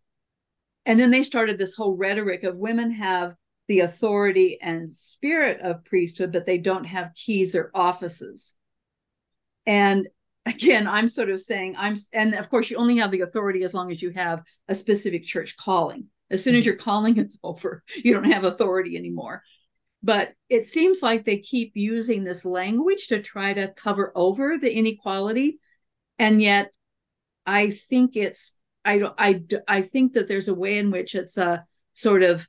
[0.85, 3.35] and then they started this whole rhetoric of women have
[3.69, 8.57] the authority and spirit of priesthood, but they don't have keys or offices.
[9.67, 10.09] And
[10.47, 13.75] again, I'm sort of saying, I'm, and of course, you only have the authority as
[13.75, 16.07] long as you have a specific church calling.
[16.31, 16.69] As soon as mm-hmm.
[16.69, 19.43] your calling is over, you don't have authority anymore.
[20.03, 24.73] But it seems like they keep using this language to try to cover over the
[24.73, 25.59] inequality.
[26.19, 26.71] And yet,
[27.45, 28.55] I think it's,
[28.85, 31.65] I, don't, I, I think that there's a way in which it's a
[31.95, 32.49] sort of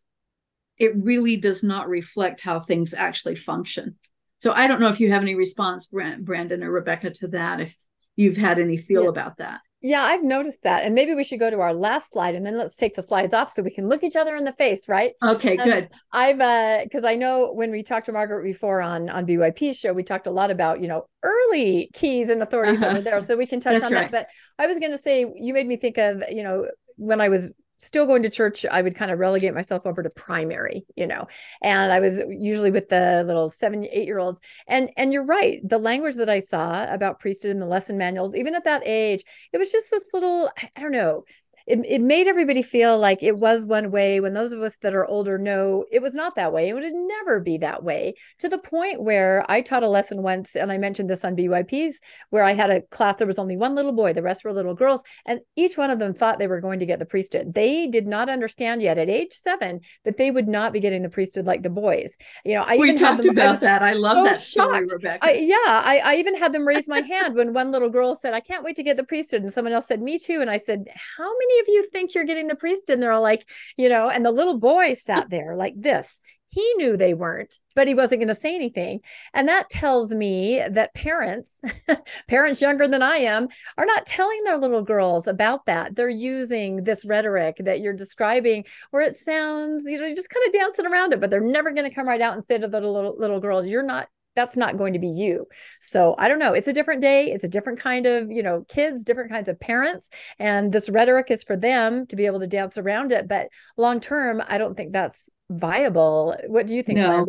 [0.79, 3.95] it really does not reflect how things actually function.
[4.39, 7.75] So I don't know if you have any response, Brandon or Rebecca, to that, if
[8.15, 9.09] you've had any feel yeah.
[9.09, 9.59] about that.
[9.81, 10.83] Yeah, I've noticed that.
[10.83, 13.33] And maybe we should go to our last slide and then let's take the slides
[13.33, 15.13] off so we can look each other in the face, right?
[15.23, 15.89] Okay, um, good.
[16.11, 19.93] I've uh because I know when we talked to Margaret before on on BYP's show,
[19.93, 22.87] we talked a lot about, you know, early keys and authorities uh-huh.
[22.87, 23.21] that were there.
[23.21, 24.11] So we can touch on right.
[24.11, 24.11] that.
[24.11, 24.27] But
[24.61, 26.67] I was gonna say you made me think of, you know,
[26.97, 30.09] when I was still going to church, I would kind of relegate myself over to
[30.09, 31.27] primary, you know,
[31.61, 34.39] and I was usually with the little seven, eight year olds.
[34.67, 38.35] And and you're right, the language that I saw about priesthood in the lesson manuals,
[38.35, 41.23] even at that age, it was just this little, I don't know,
[41.69, 44.19] it, it made everybody feel like it was one way.
[44.19, 46.69] When those of us that are older know it was not that way.
[46.69, 48.15] It would never be that way.
[48.39, 51.95] To the point where i taught a lesson once and i mentioned this on byps
[52.29, 54.73] where i had a class there was only one little boy the rest were little
[54.73, 57.53] girls and each one of them thought they were going to get the priesthood.
[57.53, 61.09] They did not understand yet at age seven that they would not be getting the
[61.09, 62.17] priesthood like the boys.
[62.45, 63.83] You know i we talked them, about I that.
[63.83, 64.93] I love so that story shocked.
[64.93, 65.25] rebecca.
[65.25, 68.33] I, yeah I, I even had them raise my hand when one little girl said
[68.33, 70.57] i can't wait to get the priesthood and someone else said me too and i
[70.57, 70.85] said
[71.17, 72.89] how many of you think you're getting the priest?
[72.89, 73.47] And they're all like,
[73.77, 76.21] you know, and the little boy sat there like this.
[76.51, 79.01] He knew they weren't, but he wasn't going to say anything.
[79.35, 81.61] And that tells me that parents,
[82.27, 85.95] parents younger than I am, are not telling their little girls about that.
[85.95, 90.47] They're using this rhetoric that you're describing where it sounds, you know, you're just kind
[90.47, 92.67] of dancing around it, but they're never going to come right out and say to
[92.67, 95.47] the little, little girls, you're not that's not going to be you.
[95.81, 96.53] So I don't know.
[96.53, 97.31] It's a different day.
[97.31, 100.09] It's a different kind of, you know, kids, different kinds of parents.
[100.37, 103.27] And this rhetoric is for them to be able to dance around it.
[103.27, 106.35] But long term, I don't think that's viable.
[106.47, 107.25] What do you think, no.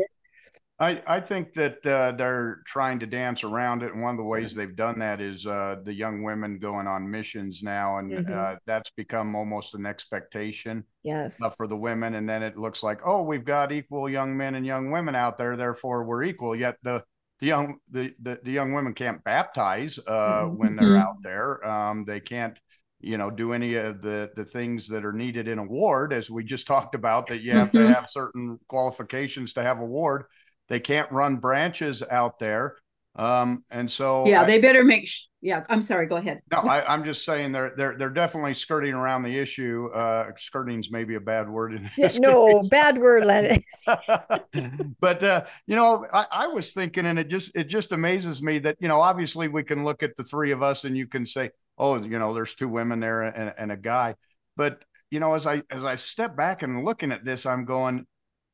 [0.81, 3.93] I, I think that uh, they're trying to dance around it.
[3.93, 7.11] And one of the ways they've done that is uh, the young women going on
[7.11, 7.99] missions now.
[7.99, 8.33] And mm-hmm.
[8.33, 11.39] uh, that's become almost an expectation yes.
[11.59, 12.15] for the women.
[12.15, 15.37] And then it looks like, oh, we've got equal young men and young women out
[15.37, 15.55] there.
[15.55, 16.57] Therefore, we're equal.
[16.57, 17.05] Yet the,
[17.41, 20.57] the young the, the, the young women can't baptize uh, mm-hmm.
[20.57, 21.03] when they're mm-hmm.
[21.03, 21.67] out there.
[21.67, 22.59] Um, they can't
[23.03, 26.31] you know do any of the the things that are needed in a ward as
[26.31, 27.93] we just talked about that you have to mm-hmm.
[27.95, 30.25] have certain qualifications to have a ward
[30.71, 32.77] they can't run branches out there.
[33.17, 35.09] Um, and so yeah, I, they better make.
[35.09, 36.07] Sh- yeah, I'm sorry.
[36.07, 36.41] Go ahead.
[36.53, 39.89] No, I, am just saying they're they're they're definitely skirting around the issue.
[39.93, 42.19] Uh, skirting's maybe a bad word in this.
[42.21, 43.65] no, bad word, Lenny.
[45.01, 48.61] but uh, you know, I, I was thinking, and it just it just amazes me
[48.61, 51.27] that you know, obviously we can look at the three of us and you can
[51.27, 54.15] say, oh, you know, there's two women there and, and a guy,
[54.57, 58.07] but you know, as I as I step back and looking at this, I'm going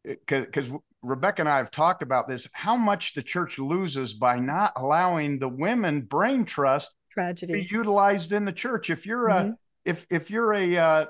[0.02, 0.70] because
[1.06, 5.38] Rebecca and I have talked about this, how much the church loses by not allowing
[5.38, 8.90] the women brain trust tragedy be utilized in the church.
[8.90, 9.50] If you're mm-hmm.
[9.50, 11.06] a if if you're a uh,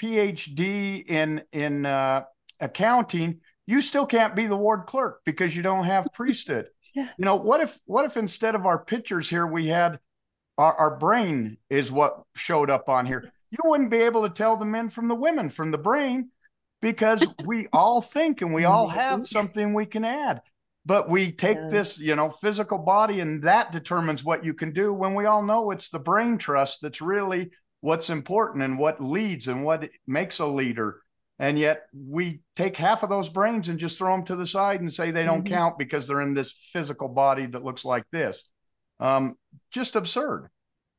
[0.00, 2.24] PhD in in uh,
[2.60, 6.68] accounting, you still can't be the ward clerk because you don't have priesthood.
[6.94, 7.08] yeah.
[7.18, 9.98] You know what if what if instead of our pictures here we had
[10.58, 13.32] our, our brain is what showed up on here.
[13.50, 16.30] You wouldn't be able to tell the men from the women from the brain
[16.80, 20.42] because we all think and we all have something we can add.
[20.86, 21.68] But we take yeah.
[21.68, 25.42] this you know physical body and that determines what you can do when we all
[25.42, 27.50] know it's the brain trust that's really
[27.80, 31.00] what's important and what leads and what makes a leader.
[31.38, 34.80] And yet we take half of those brains and just throw them to the side
[34.80, 35.54] and say they don't mm-hmm.
[35.54, 38.44] count because they're in this physical body that looks like this.
[38.98, 39.36] Um,
[39.70, 40.48] just absurd.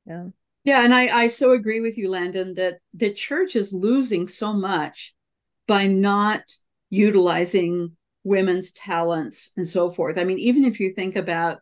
[0.05, 0.29] Yeah.
[0.63, 4.53] Yeah and I, I so agree with you landon that the church is losing so
[4.53, 5.13] much
[5.71, 6.41] by not
[6.89, 7.95] utilizing
[8.25, 10.19] women's talents and so forth.
[10.19, 11.59] I mean, even if you think about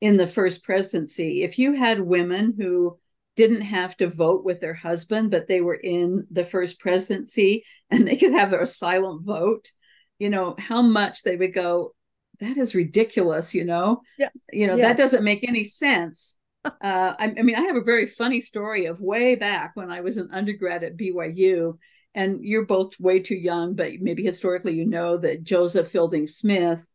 [0.00, 2.98] in the first presidency, if you had women who
[3.36, 8.08] didn't have to vote with their husband, but they were in the first presidency and
[8.08, 9.70] they could have their silent vote,
[10.18, 11.94] you know, how much they would go,
[12.40, 14.00] that is ridiculous, you know?
[14.18, 14.30] Yeah.
[14.50, 14.86] You know, yes.
[14.86, 16.38] that doesn't make any sense.
[16.64, 20.00] uh, I, I mean, I have a very funny story of way back when I
[20.00, 21.76] was an undergrad at BYU,
[22.14, 26.86] and you're both way too young, but maybe historically you know that Joseph Fielding Smith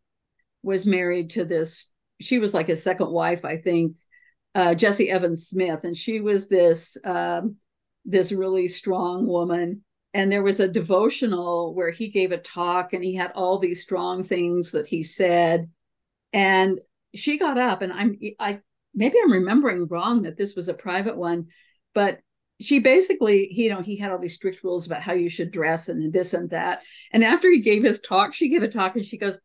[0.62, 1.92] was married to this.
[2.22, 3.98] She was like his second wife, I think,
[4.54, 7.58] uh, Jessie Evans Smith, and she was this um,
[8.06, 9.84] this really strong woman.
[10.14, 13.84] And there was a devotional where he gave a talk, and he had all these
[13.84, 15.70] strong things that he said.
[16.34, 16.80] And
[17.14, 18.60] she got up, and I'm I
[18.94, 21.48] maybe I'm remembering wrong that this was a private one,
[21.94, 22.20] but
[22.60, 25.90] she basically, you know, he had all these strict rules about how you should dress
[25.90, 26.82] and this and that.
[27.12, 29.40] And after he gave his talk, she gave a talk and she goes,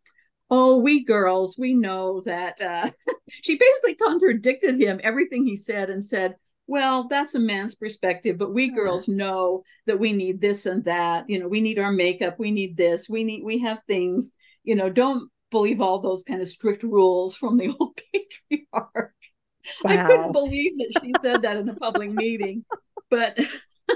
[0.51, 2.61] Oh, we girls, we know that.
[2.61, 2.91] Uh,
[3.43, 6.37] she basically contradicted him, everything he said, and said,
[6.67, 11.29] Well, that's a man's perspective, but we girls know that we need this and that.
[11.29, 14.33] You know, we need our makeup, we need this, we need, we have things,
[14.65, 19.15] you know, don't believe all those kind of strict rules from the old patriarch.
[19.85, 19.91] Wow.
[19.91, 22.65] I couldn't believe that she said that in a public meeting.
[23.13, 23.39] But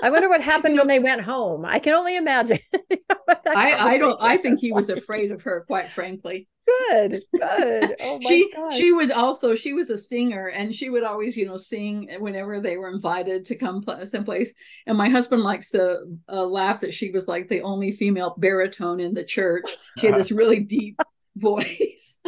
[0.03, 1.65] I wonder what happened you know, when they went home.
[1.65, 2.59] I can only imagine.
[3.49, 6.49] I, I don't I think he was afraid of her, quite frankly.
[6.91, 7.97] Good, good.
[8.01, 8.77] Oh my she gosh.
[8.77, 12.61] she would also she was a singer and she would always you know sing whenever
[12.61, 14.53] they were invited to come someplace.
[14.87, 16.01] And my husband likes to
[16.31, 19.71] uh, laugh that she was like the only female baritone in the church.
[19.99, 21.01] She had this really deep
[21.37, 22.19] voice.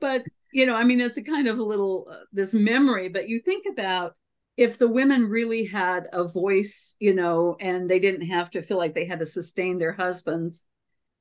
[0.00, 0.22] but
[0.54, 3.40] you know, I mean, it's a kind of a little uh, this memory, but you
[3.40, 4.14] think about
[4.56, 8.78] if the women really had a voice, you know, and they didn't have to feel
[8.78, 10.64] like they had to sustain their husbands,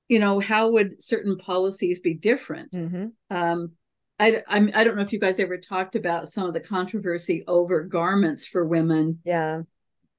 [0.08, 2.72] you know, how would certain policies be different?
[2.72, 3.08] Mm-hmm.
[3.36, 3.72] Um,
[4.20, 7.44] I, I'm, I don't know if you guys ever talked about some of the controversy
[7.48, 9.20] over garments for women.
[9.26, 9.64] Yeah.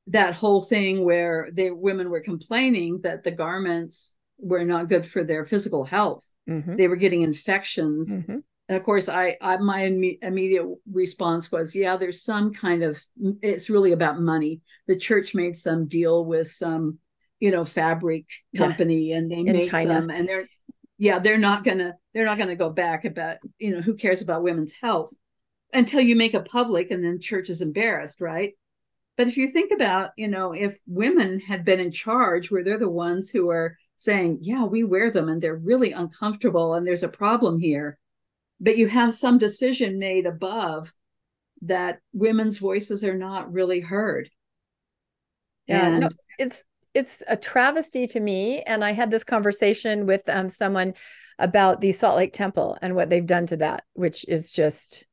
[0.08, 5.24] That whole thing where the women were complaining that the garments were not good for
[5.24, 6.24] their physical health.
[6.48, 6.76] Mm-hmm.
[6.76, 8.16] They were getting infections.
[8.16, 8.38] Mm-hmm
[8.68, 9.80] and of course i, I my
[10.22, 13.02] immediate response was yeah there's some kind of
[13.42, 16.98] it's really about money the church made some deal with some
[17.40, 19.16] you know fabric company yeah.
[19.16, 19.94] and they In make China.
[19.94, 20.46] them and they're
[20.98, 24.42] yeah they're not gonna they're not gonna go back about you know who cares about
[24.42, 25.12] women's health
[25.72, 28.54] until you make it public and then church is embarrassed right
[29.16, 32.78] but if you think about you know if women had been in charge where they're
[32.78, 37.02] the ones who are saying yeah we wear them and they're really uncomfortable and there's
[37.02, 37.98] a problem here
[38.60, 40.92] but you have some decision made above
[41.62, 44.30] that women's voices are not really heard.
[45.66, 48.62] Yeah, and no, it's it's a travesty to me.
[48.62, 50.94] And I had this conversation with um, someone
[51.38, 55.06] about the Salt Lake Temple and what they've done to that, which is just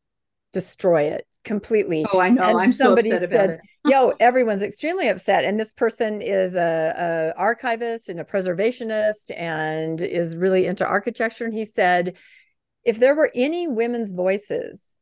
[0.53, 2.05] destroy it completely.
[2.13, 2.43] Oh, I know.
[2.43, 3.61] And I'm somebody so upset said, about it.
[3.85, 5.43] Yo, everyone's extremely upset.
[5.43, 11.43] And this person is a, a archivist and a preservationist and is really into architecture.
[11.43, 12.15] And he said,
[12.83, 14.95] if there were any women's voices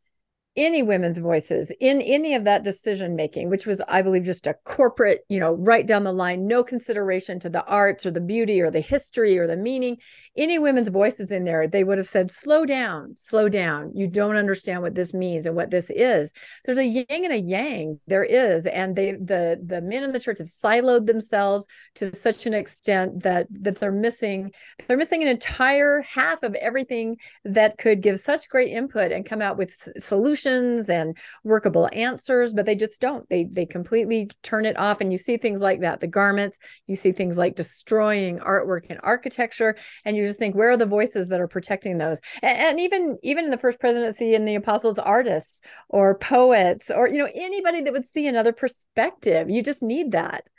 [0.57, 4.55] any women's voices in any of that decision making which was i believe just a
[4.65, 8.59] corporate you know right down the line no consideration to the arts or the beauty
[8.59, 9.95] or the history or the meaning
[10.35, 13.91] any women's voices in there they would have said slow down slow down.
[13.95, 16.33] You don't understand what this means and what this is.
[16.65, 20.19] There's a yin and a yang there is and they the the men in the
[20.19, 24.51] church have siloed themselves to such an extent that that they're missing
[24.87, 29.41] they're missing an entire half of everything that could give such great input and come
[29.41, 33.27] out with solutions solutions and workable answers but they just don't.
[33.29, 36.95] They they completely turn it off and you see things like that the garments you
[36.95, 39.75] see things like destroying artwork and architecture
[40.05, 42.21] and you just think where are the voices that are protecting those?
[42.41, 47.07] And, and even even in the first presidency in the apostles artists or poets or
[47.07, 50.49] you know anybody that would see another perspective you just need that.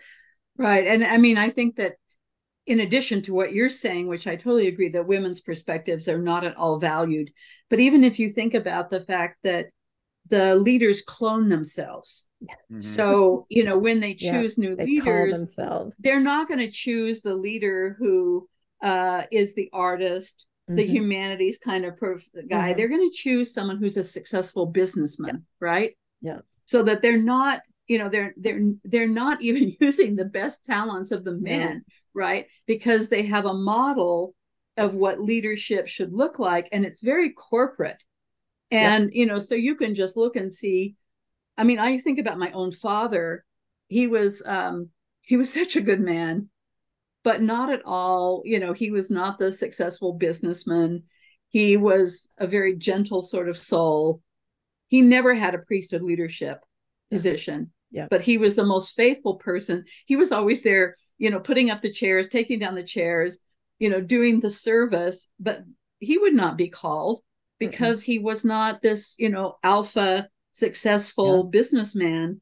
[0.58, 1.94] Right and i mean i think that
[2.66, 6.44] in addition to what you're saying, which I totally agree that women's perspectives are not
[6.44, 7.32] at all valued,
[7.68, 9.66] but even if you think about the fact that
[10.28, 12.26] the leaders clone themselves.
[12.42, 12.80] Mm-hmm.
[12.80, 15.58] So, you know, when they choose yeah, new they leaders,
[15.98, 18.48] they're not going to choose the leader who
[18.82, 20.76] uh, is the artist, mm-hmm.
[20.76, 22.68] the humanities kind of perf- guy.
[22.70, 22.78] Mm-hmm.
[22.78, 25.40] They're going to choose someone who's a successful businessman, yeah.
[25.60, 25.96] right?
[26.20, 26.38] Yeah.
[26.66, 31.10] So that they're not, you know, they're they're they're not even using the best talents
[31.10, 31.84] of the men
[32.14, 32.46] right?
[32.66, 34.34] Because they have a model
[34.76, 38.02] of what leadership should look like and it's very corporate.
[38.70, 40.94] And, you know, so you can just look and see.
[41.58, 43.44] I mean, I think about my own father.
[43.88, 44.88] He was um
[45.20, 46.48] he was such a good man,
[47.22, 51.02] but not at all, you know, he was not the successful businessman.
[51.50, 54.22] He was a very gentle sort of soul.
[54.88, 56.64] He never had a priesthood leadership
[57.10, 57.72] position.
[57.90, 58.06] Yeah.
[58.08, 59.84] But he was the most faithful person.
[60.06, 63.38] He was always there you know, putting up the chairs, taking down the chairs,
[63.78, 65.62] you know, doing the service, but
[66.00, 67.20] he would not be called
[67.60, 68.12] because mm-hmm.
[68.12, 71.50] he was not this, you know, alpha successful yeah.
[71.50, 72.40] businessman.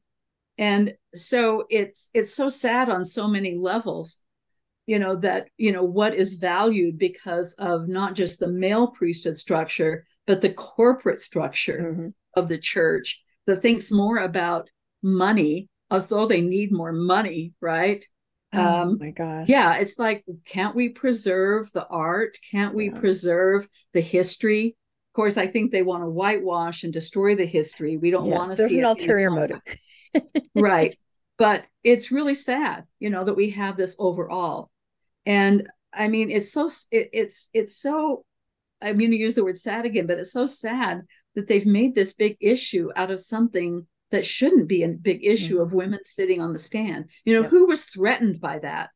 [0.57, 4.17] And so it's it's so sad on so many levels,
[4.87, 9.37] you know, that, you know, what is valued because of not just the male priesthood
[9.37, 12.07] structure, but the corporate structure mm-hmm.
[12.33, 14.71] of the church that thinks more about
[15.03, 18.03] money as though they need more money, right?
[18.53, 19.47] Oh um, my gosh.
[19.47, 22.37] Yeah, it's like, can't we preserve the art?
[22.51, 22.99] Can't we yeah.
[22.99, 24.75] preserve the history?
[25.11, 27.97] Of course, I think they want to whitewash and destroy the history.
[27.97, 29.61] We don't yes, want to there's an ulterior motive.
[30.55, 30.97] right.
[31.37, 34.69] But it's really sad, you know, that we have this overall.
[35.25, 38.25] And I mean, it's so it, it's it's so
[38.81, 41.01] I'm going to use the word sad again, but it's so sad
[41.35, 45.55] that they've made this big issue out of something that shouldn't be a big issue
[45.55, 45.63] mm-hmm.
[45.63, 47.05] of women sitting on the stand.
[47.25, 47.51] You know, yep.
[47.51, 48.89] who was threatened by that?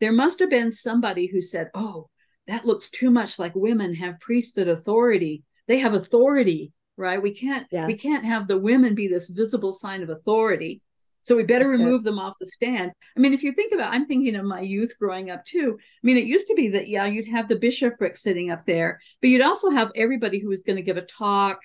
[0.00, 2.08] There must have been somebody who said, "Oh,
[2.46, 5.44] that looks too much like women have priesthood authority.
[5.68, 7.20] They have authority, right?
[7.20, 7.86] We can't yeah.
[7.86, 10.82] we can't have the women be this visible sign of authority."
[11.22, 12.04] So we better That's remove it.
[12.04, 12.92] them off the stand.
[13.16, 15.76] I mean, if you think about, I'm thinking of my youth growing up too.
[15.76, 19.00] I mean, it used to be that yeah, you'd have the bishopric sitting up there,
[19.20, 21.62] but you'd also have everybody who was going to give a talk,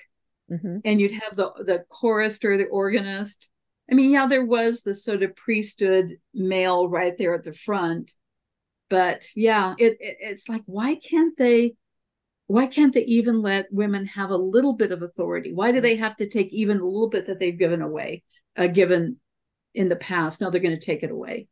[0.51, 0.77] mm-hmm.
[0.83, 3.49] and you'd have the the chorister, the organist.
[3.89, 8.13] I mean, yeah, there was the sort of priesthood male right there at the front,
[8.89, 11.75] but yeah, it, it it's like why can't they?
[12.47, 15.53] Why can't they even let women have a little bit of authority?
[15.53, 18.23] Why do they have to take even a little bit that they've given away,
[18.57, 19.17] uh, given
[19.73, 20.41] in the past?
[20.41, 21.47] Now they're going to take it away.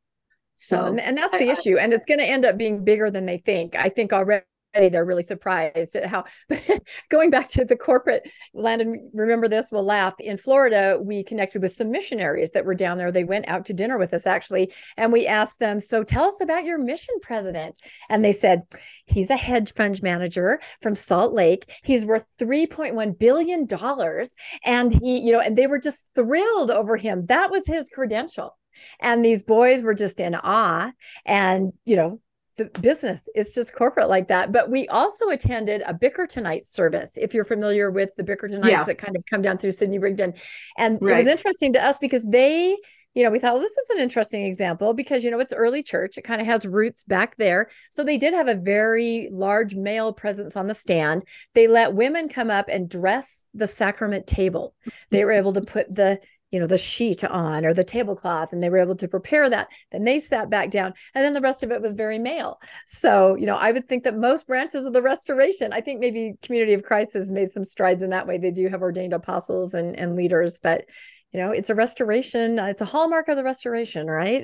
[0.57, 1.77] So, and, and that's the I, issue.
[1.77, 3.77] And it's going to end up being bigger than they think.
[3.77, 4.43] I think already
[4.73, 6.23] they're really surprised at how
[7.09, 10.13] going back to the corporate land and remember this we'll laugh.
[10.19, 13.11] In florida we connected with some missionaries that were down there.
[13.11, 16.41] They went out to dinner with us actually and we asked them so tell us
[16.41, 17.77] about your mission president.
[18.09, 18.61] And they said
[19.05, 21.79] he's a hedge fund manager from salt lake.
[21.83, 24.29] He's worth 3.1 billion dollars.
[24.63, 27.25] And he you know and they were just thrilled over him.
[27.25, 28.57] That was his credential.
[29.01, 30.91] And these boys were just in awe.
[31.25, 32.21] And you know
[32.59, 34.51] the business is just corporate like that.
[34.51, 37.17] But we also attended a Bickertonite service.
[37.17, 38.83] If you're familiar with the Bickertonites yeah.
[38.83, 40.33] that kind of come down through Sidney Rigdon,
[40.77, 41.15] and right.
[41.15, 42.77] it was interesting to us because they
[43.15, 45.81] you know, we thought, well, this is an interesting example because, you know, it's early
[45.81, 46.17] church.
[46.17, 47.69] It kind of has roots back there.
[47.89, 51.23] So they did have a very large male presence on the stand.
[51.55, 54.75] They let women come up and dress the sacrament table.
[55.09, 56.19] They were able to put the,
[56.51, 59.67] you know the sheet on or the tablecloth and they were able to prepare that
[59.91, 62.59] then they sat back down and then the rest of it was very male.
[62.85, 66.33] So you know i would think that most branches of the restoration i think maybe
[66.41, 68.37] community of christ has made some strides in that way.
[68.37, 70.85] They do have ordained apostles and, and leaders but
[71.31, 74.43] you know it's a restoration it's a hallmark of the restoration right?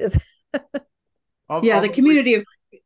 [1.61, 2.43] Yeah the community of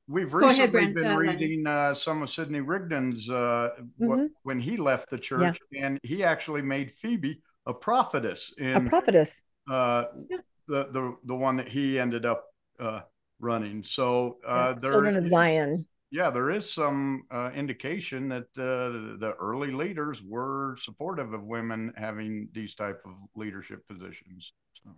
[0.08, 3.70] We've recently ahead, been uh, reading uh, some of Sidney Rigdon's uh,
[4.02, 4.26] mm-hmm.
[4.44, 5.86] when he left the church, yeah.
[5.86, 10.38] and he actually made Phoebe a prophetess in a prophetess uh, yeah.
[10.68, 12.46] the the the one that he ended up
[12.80, 13.02] uh,
[13.40, 19.20] running so uh, yeah, children of zion yeah there is some uh, indication that uh,
[19.20, 24.52] the early leaders were supportive of women having these type of leadership positions
[24.84, 24.90] so.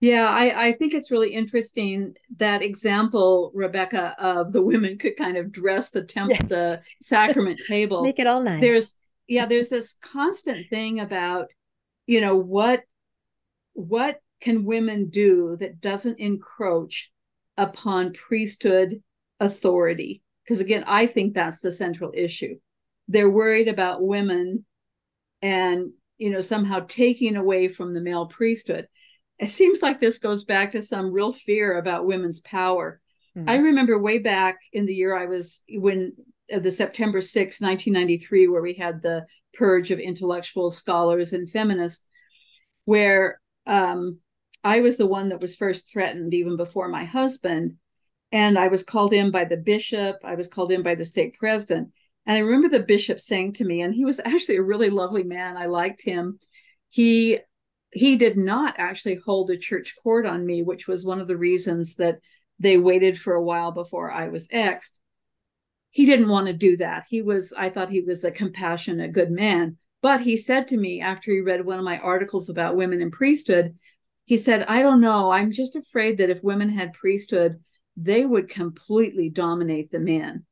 [0.00, 5.38] Yeah, I, I think it's really interesting that example, Rebecca, of the women could kind
[5.38, 6.42] of dress the temp yeah.
[6.42, 8.02] the sacrament table.
[8.02, 8.60] Make it all nice.
[8.60, 8.94] There's
[9.26, 11.50] yeah there's this constant thing about
[12.06, 12.82] you know what
[13.72, 17.10] what can women do that doesn't encroach
[17.56, 19.02] upon priesthood
[19.40, 20.22] authority?
[20.44, 22.56] Because again i think that's the central issue.
[23.08, 24.64] They're worried about women
[25.42, 28.88] and you know somehow taking away from the male priesthood.
[29.38, 33.00] It seems like this goes back to some real fear about women's power.
[33.36, 33.50] Mm-hmm.
[33.50, 36.12] i remember way back in the year i was when
[36.48, 42.06] the September 6, 1993, where we had the purge of intellectuals, scholars and feminists,
[42.84, 44.18] where um,
[44.62, 47.76] I was the one that was first threatened even before my husband.
[48.32, 51.38] And I was called in by the bishop, I was called in by the stake
[51.38, 51.90] president.
[52.26, 55.22] And I remember the bishop saying to me, and he was actually a really lovely
[55.22, 55.56] man.
[55.56, 56.38] I liked him.
[56.88, 57.38] He
[57.92, 61.36] he did not actually hold a church court on me, which was one of the
[61.36, 62.18] reasons that
[62.58, 64.98] they waited for a while before I was exed
[65.94, 67.04] he didn't want to do that.
[67.08, 69.76] He was, I thought he was a compassionate, good man.
[70.02, 73.12] But he said to me after he read one of my articles about women in
[73.12, 73.78] priesthood,
[74.24, 75.30] he said, I don't know.
[75.30, 77.60] I'm just afraid that if women had priesthood,
[77.96, 80.44] they would completely dominate the men.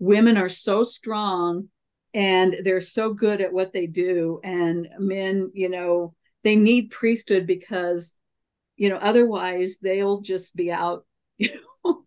[0.00, 1.68] Women are so strong
[2.12, 4.40] and they're so good at what they do.
[4.42, 6.12] And men, you know,
[6.42, 8.16] they need priesthood because,
[8.74, 11.06] you know, otherwise they'll just be out,
[11.38, 11.50] you
[11.84, 12.02] know,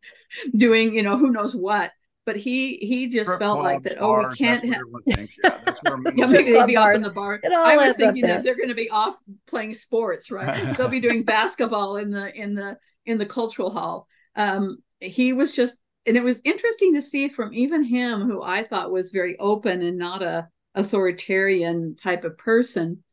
[0.54, 1.92] doing, you know, who knows what
[2.26, 4.04] but he he just Strip felt like clubs, that.
[4.04, 4.82] Oh, we can't have.
[4.90, 5.38] what everyone thinks.
[5.44, 7.40] Yeah, Yeah, maybe they'd be off in the bar.
[7.44, 9.16] I was thinking that they're going to be off
[9.48, 10.76] playing sports, right?
[10.78, 14.08] They'll be doing basketball in the in the in the cultural hall.
[14.36, 18.64] Um, he was just, and it was interesting to see from even him, who I
[18.64, 23.04] thought was very open and not a authoritarian type of person.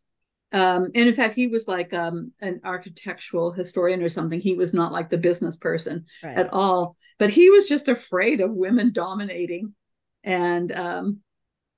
[0.52, 4.40] Um, and in fact, he was like um, an architectural historian or something.
[4.40, 6.36] He was not like the business person Right.
[6.36, 6.96] at all.
[7.22, 9.76] But he was just afraid of women dominating.
[10.24, 11.20] And um,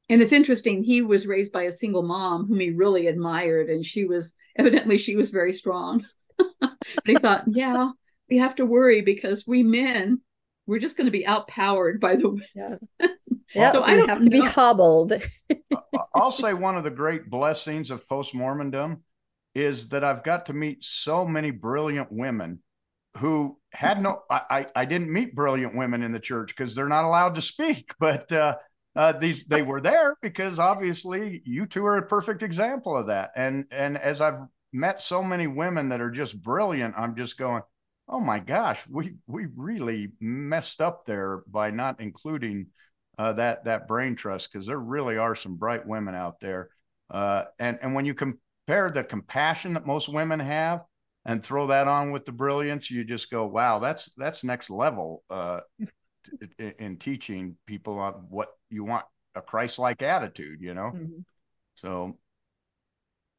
[0.09, 3.85] and it's interesting, he was raised by a single mom whom he really admired, and
[3.85, 6.03] she was evidently she was very strong.
[6.39, 7.91] but he thought, yeah,
[8.31, 10.23] we have to worry because we men,
[10.67, 12.77] we're just going to be outpowered by the Yeah.
[13.55, 15.13] Yeah, So so, I don't have to be hobbled.
[16.15, 19.03] I'll say one of the great blessings of post Mormondom
[19.55, 22.61] is that I've got to meet so many brilliant women
[23.19, 24.23] who had no.
[24.31, 27.93] I I, didn't meet brilliant women in the church because they're not allowed to speak,
[28.01, 28.57] but uh,
[28.97, 33.31] uh, these they were there because obviously you two are a perfect example of that.
[33.37, 34.41] And and as I've
[34.73, 37.63] met so many women that are just brilliant, I'm just going.
[38.07, 42.67] Oh my gosh, we we really messed up there by not including
[43.19, 46.69] uh, that that brain trust because there really are some bright women out there.
[47.11, 50.83] Uh, and and when you compare the compassion that most women have
[51.27, 55.23] and throw that on with the brilliance, you just go, wow, that's that's next level
[55.31, 55.61] uh,
[56.59, 59.05] in, in teaching people on what you want
[59.35, 60.93] a Christ-like attitude, you know.
[60.95, 61.25] Mhm.
[61.77, 62.19] So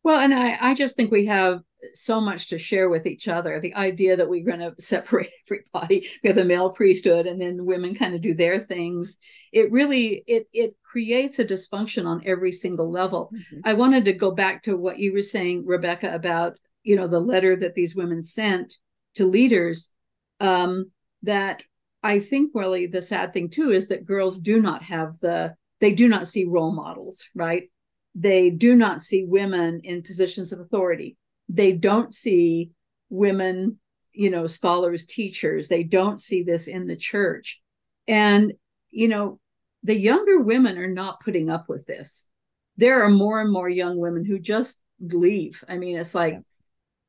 [0.04, 1.62] Well, and I, I just think we have
[1.94, 3.60] so much to share with each other.
[3.60, 7.66] The idea that we're going to separate everybody, we have the male priesthood, and then
[7.66, 9.18] women kind of do their things.
[9.52, 13.32] It really it it creates a dysfunction on every single level.
[13.34, 13.62] Mhm.
[13.64, 17.20] I wanted to go back to what you were saying, Rebecca, about you know the
[17.20, 18.78] letter that these women sent
[19.16, 19.92] to leaders.
[20.40, 20.92] Um,
[21.24, 21.64] that
[22.04, 25.94] I think really the sad thing too is that girls do not have the they
[25.94, 27.70] do not see role models, right?
[28.14, 31.18] They do not see women in positions of authority.
[31.50, 32.72] They don't see
[33.10, 33.80] women,
[34.14, 35.68] you know, scholars, teachers.
[35.68, 37.62] They don't see this in the church.
[38.08, 38.54] And,
[38.90, 39.40] you know,
[39.84, 42.30] the younger women are not putting up with this.
[42.78, 45.64] There are more and more young women who just leave.
[45.68, 46.40] I mean, it's like.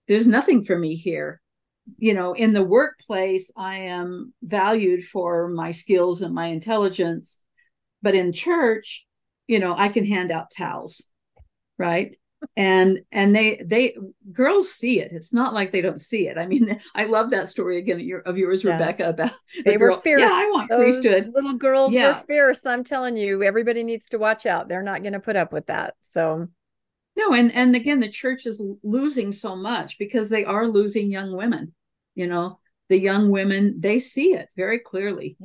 [0.09, 1.41] There's nothing for me here.
[1.99, 7.41] You know, in the workplace, I am valued for my skills and my intelligence.
[8.03, 9.07] But in church,
[9.47, 11.07] you know, I can hand out towels,
[11.79, 12.17] right?
[12.55, 13.97] and and they they
[14.31, 17.49] girls see it it's not like they don't see it i mean i love that
[17.49, 18.73] story again of, yours Yeah.
[18.73, 20.21] rebecca about the They were girl, fierce.
[20.21, 22.65] yeah i want Those priesthood little girls were fierce.
[22.67, 24.69] I'm telling you, everybody needs to watch out.
[24.69, 25.95] They're not going to put up with that.
[26.01, 26.49] So
[27.17, 31.37] no and and again the church is losing so much because they are losing young
[31.37, 31.75] women
[32.17, 32.59] you know?
[32.89, 35.37] The young women they see it very clearly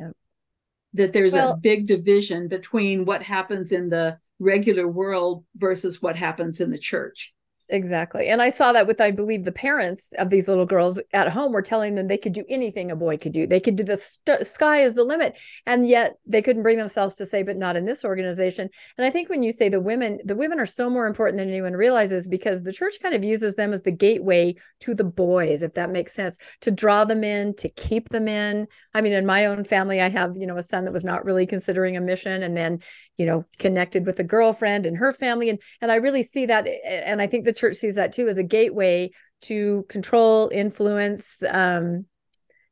[0.94, 6.16] that there's Well- a big division between what happens in the regular world versus what
[6.16, 7.34] happens in the church
[7.72, 8.28] Exactly.
[8.28, 11.54] And I saw that with, I believe, the parents of these little girls at home
[11.54, 13.48] were telling them they could do anything a boy could do.
[13.48, 15.40] They could do the st- sky is the limit.
[15.66, 18.70] And yet they couldn't bring themselves to say, but not in this organization.
[18.98, 21.48] And I think when you say the women, the women are so more important than
[21.48, 25.64] anyone realizes because the church kind of uses them as the gateway to the boys,
[25.64, 28.68] if that makes sense, to draw them in, to keep them in.
[28.94, 31.24] I mean, in my own family, I have, you know, a son that was not
[31.24, 32.80] really considering a mission and then,
[33.18, 35.50] you know, connected with a girlfriend and her family.
[35.50, 36.68] And and I really see that.
[36.68, 39.12] Eh, and I think the church sees that too as a gateway
[39.44, 42.06] to control, influence um,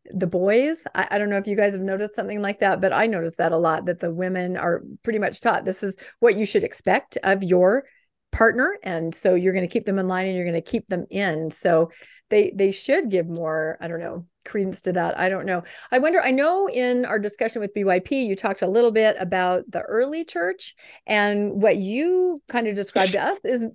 [0.05, 0.77] the boys.
[0.93, 3.37] I, I don't know if you guys have noticed something like that, but I noticed
[3.37, 6.63] that a lot that the women are pretty much taught this is what you should
[6.63, 7.85] expect of your
[8.31, 8.77] partner.
[8.83, 11.05] And so you're going to keep them in line and you're going to keep them
[11.09, 11.51] in.
[11.51, 11.91] So
[12.29, 15.17] they they should give more, I don't know, credence to that.
[15.17, 15.63] I don't know.
[15.91, 19.63] I wonder, I know in our discussion with BYP, you talked a little bit about
[19.67, 20.75] the early church
[21.07, 23.65] and what you kind of described to us is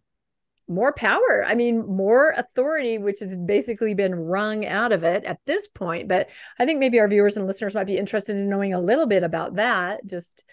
[0.69, 1.45] more power.
[1.47, 6.09] I mean, more authority, which has basically been wrung out of it at this point.
[6.09, 9.07] But I think maybe our viewers and listeners might be interested in knowing a little
[9.07, 10.07] bit about that.
[10.07, 10.45] Just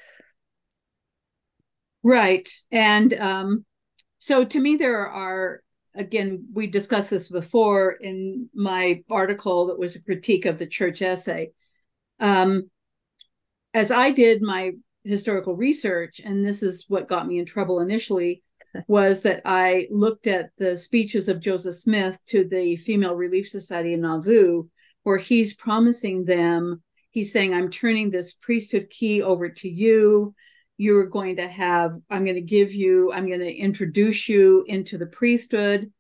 [2.04, 2.50] Right.
[2.72, 3.66] And um,
[4.18, 5.62] so to me, there are,
[5.96, 11.02] again, we discussed this before in my article that was a critique of the church
[11.02, 11.52] essay.
[12.20, 12.70] Um,
[13.74, 14.72] as I did my
[15.04, 18.44] historical research, and this is what got me in trouble initially,
[18.88, 23.94] was that I looked at the speeches of Joseph Smith to the Female Relief Society
[23.94, 24.64] in Nauvoo,
[25.04, 30.34] where he's promising them, he's saying, I'm turning this priesthood key over to you.
[30.78, 34.98] You're going to have i'm going to give you i'm going to introduce you into
[34.98, 35.92] the priesthood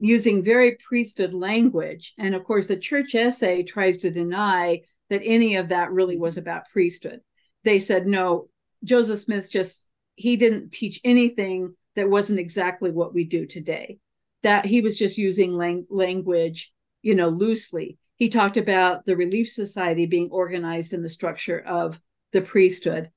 [0.00, 2.14] using very priesthood language.
[2.18, 6.36] And of course the church essay tries to deny that any of that really was
[6.36, 7.20] about priesthood.
[7.64, 8.48] They said no
[8.84, 13.98] joseph smith just he didn't teach anything that wasn't exactly what we do today.
[14.42, 16.72] That he was just using lang- language
[17.02, 17.98] you know loosely.
[18.16, 22.00] He talked about the relief society being organized in the structure of
[22.32, 23.10] the priesthood.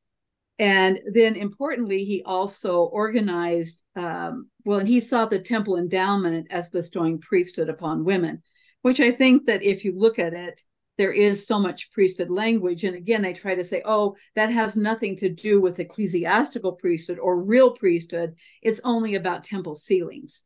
[0.60, 6.70] And then importantly he also organized um, well and he saw the temple endowment as
[6.70, 8.44] bestowing priesthood upon women
[8.84, 10.62] which i think that if you look at it
[10.98, 12.84] there is so much priesthood language.
[12.84, 17.20] And again, they try to say, oh, that has nothing to do with ecclesiastical priesthood
[17.20, 18.36] or real priesthood.
[18.62, 20.44] It's only about temple sealings.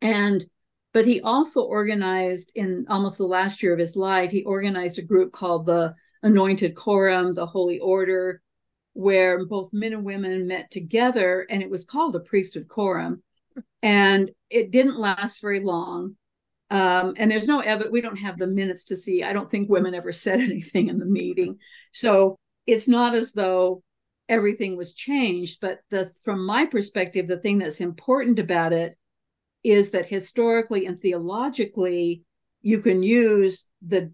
[0.00, 0.44] And
[0.92, 5.02] but he also organized in almost the last year of his life, he organized a
[5.02, 8.42] group called the Anointed Quorum, the Holy Order,
[8.92, 13.22] where both men and women met together, and it was called a priesthood quorum.
[13.82, 16.16] And it didn't last very long
[16.72, 19.22] um, and there's no evidence, we don't have the minutes to see.
[19.22, 21.58] I don't think women ever said anything in the meeting.
[21.92, 23.82] So it's not as though
[24.26, 25.58] everything was changed.
[25.60, 28.96] But the from my perspective, the thing that's important about it
[29.62, 32.22] is that historically and theologically,
[32.62, 34.10] you can use the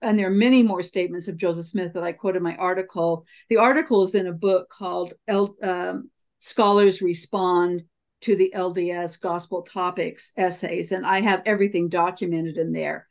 [0.00, 3.26] and there are many more statements of Joseph Smith that I quote in my article.
[3.50, 7.82] The article is in a book called um, Scholars Respond
[8.22, 13.08] to the LDS gospel topics essays, and I have everything documented in there.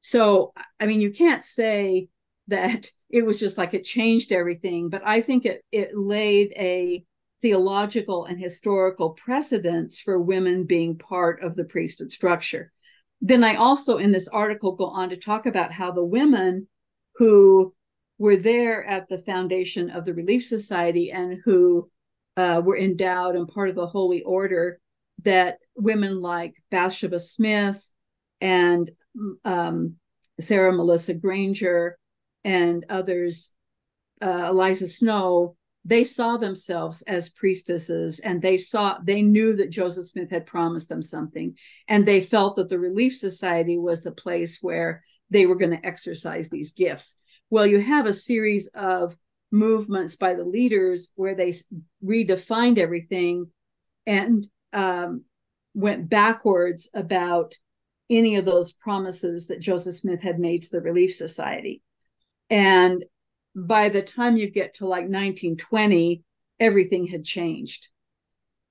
[0.00, 2.08] So, I mean, you can't say
[2.48, 7.04] that it was just like it changed everything, but I think it it laid a
[7.42, 12.72] theological and historical precedence for women being part of the priesthood structure.
[13.20, 16.68] Then I also in this article go on to talk about how the women
[17.16, 17.74] who
[18.18, 21.90] were there at the foundation of the Relief Society and who
[22.36, 24.80] uh, were endowed and part of the Holy Order
[25.22, 27.82] that women like Bathsheba Smith
[28.40, 28.90] and
[29.44, 29.96] um,
[30.40, 31.98] Sarah Melissa Granger
[32.44, 33.50] and others,
[34.22, 40.06] uh, Eliza Snow, they saw themselves as priestesses and they saw they knew that Joseph
[40.06, 41.56] Smith had promised them something
[41.86, 45.86] and they felt that the Relief Society was the place where they were going to
[45.86, 47.16] exercise these gifts.
[47.50, 49.16] Well, you have a series of
[49.50, 51.54] movements by the leaders where they
[52.04, 53.50] redefined everything
[54.06, 55.24] and um,
[55.74, 57.54] went backwards about
[58.08, 61.82] any of those promises that Joseph Smith had made to the Relief Society.
[62.50, 63.04] And
[63.54, 66.22] by the time you get to like 1920,
[66.60, 67.88] everything had changed.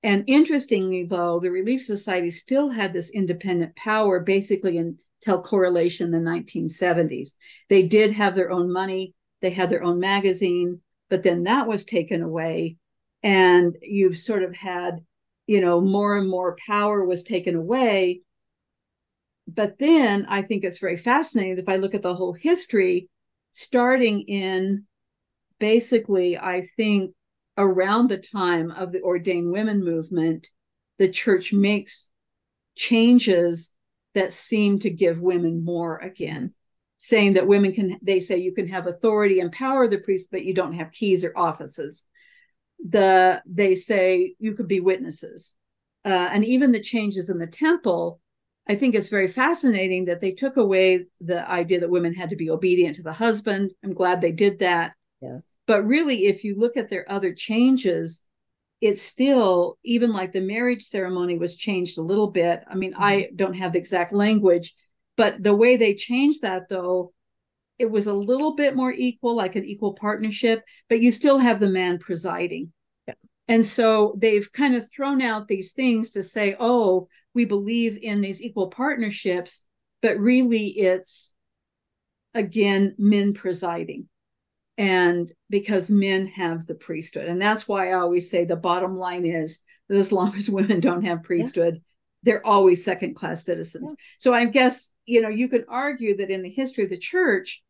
[0.02, 6.24] And interestingly, though, the Relief Society still had this independent power basically until correlation in
[6.24, 7.30] the 1970s.
[7.68, 11.84] They did have their own money, they had their own magazine, but then that was
[11.84, 12.76] taken away.
[13.22, 15.04] And you've sort of had,
[15.46, 18.22] you know, more and more power was taken away.
[19.48, 23.08] But then I think it's very fascinating if I look at the whole history,
[23.52, 24.84] starting in
[25.58, 27.14] basically, I think
[27.56, 30.48] around the time of the ordained women movement,
[30.98, 32.10] the church makes
[32.74, 33.72] changes
[34.14, 36.54] that seem to give women more again
[37.06, 40.26] saying that women can they say you can have authority and power of the priest
[40.32, 42.04] but you don't have keys or offices.
[42.84, 45.54] The they say you could be witnesses.
[46.04, 48.20] Uh, and even the changes in the temple
[48.68, 52.36] i think it's very fascinating that they took away the idea that women had to
[52.36, 53.70] be obedient to the husband.
[53.84, 54.94] I'm glad they did that.
[55.20, 55.44] Yes.
[55.66, 58.24] But really if you look at their other changes
[58.80, 62.64] it's still even like the marriage ceremony was changed a little bit.
[62.68, 63.12] I mean mm-hmm.
[63.12, 64.74] i don't have the exact language
[65.16, 67.12] but the way they changed that, though,
[67.78, 71.60] it was a little bit more equal, like an equal partnership, but you still have
[71.60, 72.72] the man presiding.
[73.06, 73.14] Yeah.
[73.48, 78.22] And so they've kind of thrown out these things to say, oh, we believe in
[78.22, 79.66] these equal partnerships,
[80.00, 81.34] but really it's,
[82.32, 84.08] again, men presiding.
[84.78, 87.28] And because men have the priesthood.
[87.28, 90.80] And that's why I always say the bottom line is that as long as women
[90.80, 91.82] don't have priesthood,
[92.22, 93.94] they're always second class citizens.
[93.96, 94.04] Yeah.
[94.18, 97.62] So I guess, you know, you could argue that in the history of the church,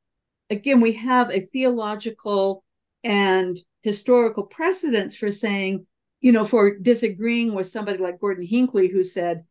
[0.50, 2.64] again, we have a theological
[3.04, 5.86] and historical precedence for saying,
[6.20, 9.44] you know, for disagreeing with somebody like Gordon Hinckley, who said,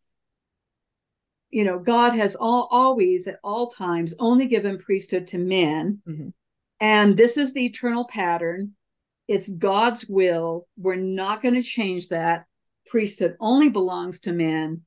[1.51, 6.01] you know, God has all always at all times only given priesthood to men.
[6.07, 6.29] Mm-hmm.
[6.81, 8.73] And this is the eternal pattern.
[9.27, 10.67] It's God's will.
[10.75, 12.45] We're not going to change that.
[12.87, 14.81] Priesthood only belongs to men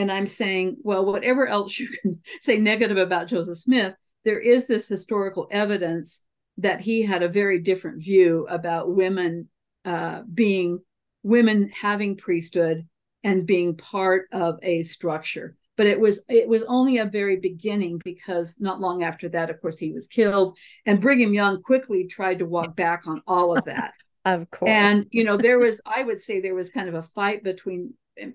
[0.00, 3.94] and I'm saying, well, whatever else you can say negative about Joseph Smith,
[4.24, 6.24] there is this historical evidence
[6.56, 9.48] that he had a very different view about women
[9.84, 10.78] uh, being
[11.22, 12.88] women having priesthood
[13.22, 15.54] and being part of a structure.
[15.76, 19.60] but it was it was only a very beginning because not long after that of
[19.60, 20.56] course he was killed.
[20.86, 23.92] And brigham young quickly tried to walk back on all of that.
[24.26, 24.70] Of course.
[24.70, 27.94] And you know there was i would say there was kind of a fight between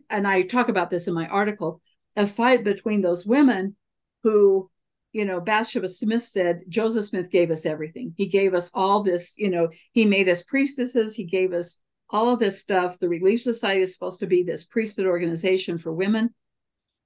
[0.10, 1.82] and i talk about this in my article
[2.16, 3.76] a fight between those women
[4.24, 4.70] who
[5.14, 8.14] you know bathsheba smith said joseph smith gave us everything.
[8.18, 11.16] He gave us all this you know he made us priestesses.
[11.16, 11.80] He gave us
[12.10, 13.00] all of this stuff.
[13.00, 16.34] The relief society is supposed to be this priesthood organization for women.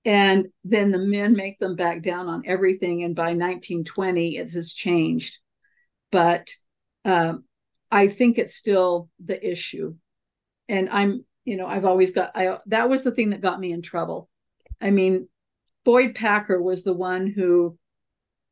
[0.05, 4.73] And then the men make them back down on everything and by 1920 it has
[4.73, 5.37] changed.
[6.11, 6.49] But
[7.05, 7.43] um,
[7.91, 9.95] i think it's still the issue.
[10.67, 13.71] And i'm you know i've always got i that was the thing that got me
[13.71, 14.29] in trouble.
[14.79, 15.27] I mean
[15.83, 17.77] boyd packer was the one who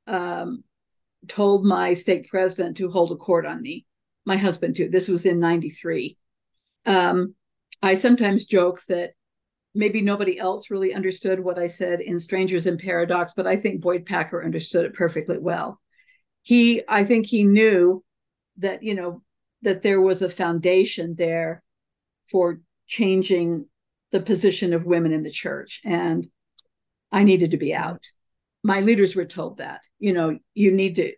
[0.08, 0.64] um,
[1.28, 3.86] told my stake president to hold a court on me
[4.26, 4.90] my husband too.
[4.90, 6.18] This was in 93
[6.86, 7.36] um,
[7.84, 9.12] i sometimes joke that
[9.76, 13.80] maybe nobody else really understood what I said in Strangers in Paradox, but I think
[13.80, 15.80] Boyd Packer understood it perfectly well.
[16.42, 18.04] He, I think he knew
[18.58, 19.22] that, you know,
[19.62, 21.62] that there was a foundation there
[22.32, 23.66] for changing
[24.12, 25.82] the position of women in the church.
[25.84, 26.28] And
[27.12, 28.04] I needed to be out.
[28.64, 31.14] My leaders were told that, you know, you need to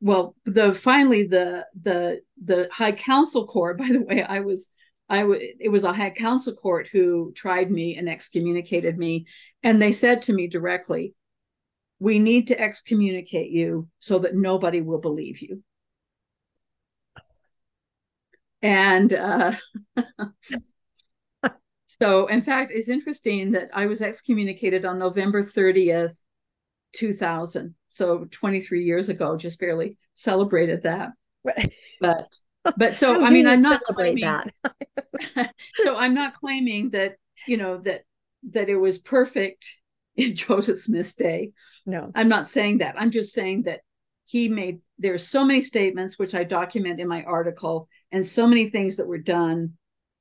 [0.00, 4.68] well the finally the the the high council court by the way i was
[5.08, 9.26] I w- it was a high council court who tried me and excommunicated me,
[9.62, 11.14] and they said to me directly,
[11.98, 15.62] "We need to excommunicate you so that nobody will believe you."
[18.62, 19.52] And uh,
[22.00, 26.16] so, in fact, it's interesting that I was excommunicated on November thirtieth,
[26.92, 27.74] two thousand.
[27.88, 31.10] So, twenty three years ago, just barely celebrated that.
[32.00, 32.28] but
[32.76, 34.52] but so I mean, I'm not claiming that.
[35.76, 37.16] so I'm not claiming that
[37.46, 38.02] you know that
[38.50, 39.66] that it was perfect
[40.16, 41.52] in Joseph Smith's day.
[41.86, 42.94] No, I'm not saying that.
[42.98, 43.80] I'm just saying that
[44.24, 48.70] he made there's so many statements which I document in my article, and so many
[48.70, 49.74] things that were done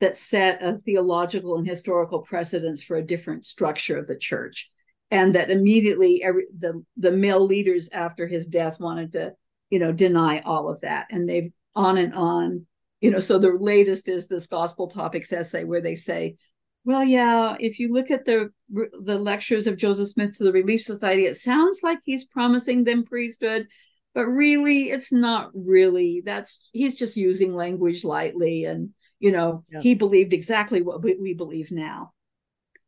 [0.04, 4.70] that set a theological and historical precedence for a different structure of the church,
[5.10, 9.34] and that immediately every the the male leaders after his death wanted to
[9.70, 12.66] you know deny all of that, and they've on and on.
[13.00, 16.36] You know, so the latest is this gospel topics essay where they say,
[16.84, 20.82] well, yeah, if you look at the the lectures of Joseph Smith to the Relief
[20.82, 23.68] Society, it sounds like he's promising them priesthood,
[24.14, 26.22] but really it's not really.
[26.26, 28.90] That's he's just using language lightly and
[29.24, 29.80] you know, yeah.
[29.80, 32.12] he believed exactly what we, we believe now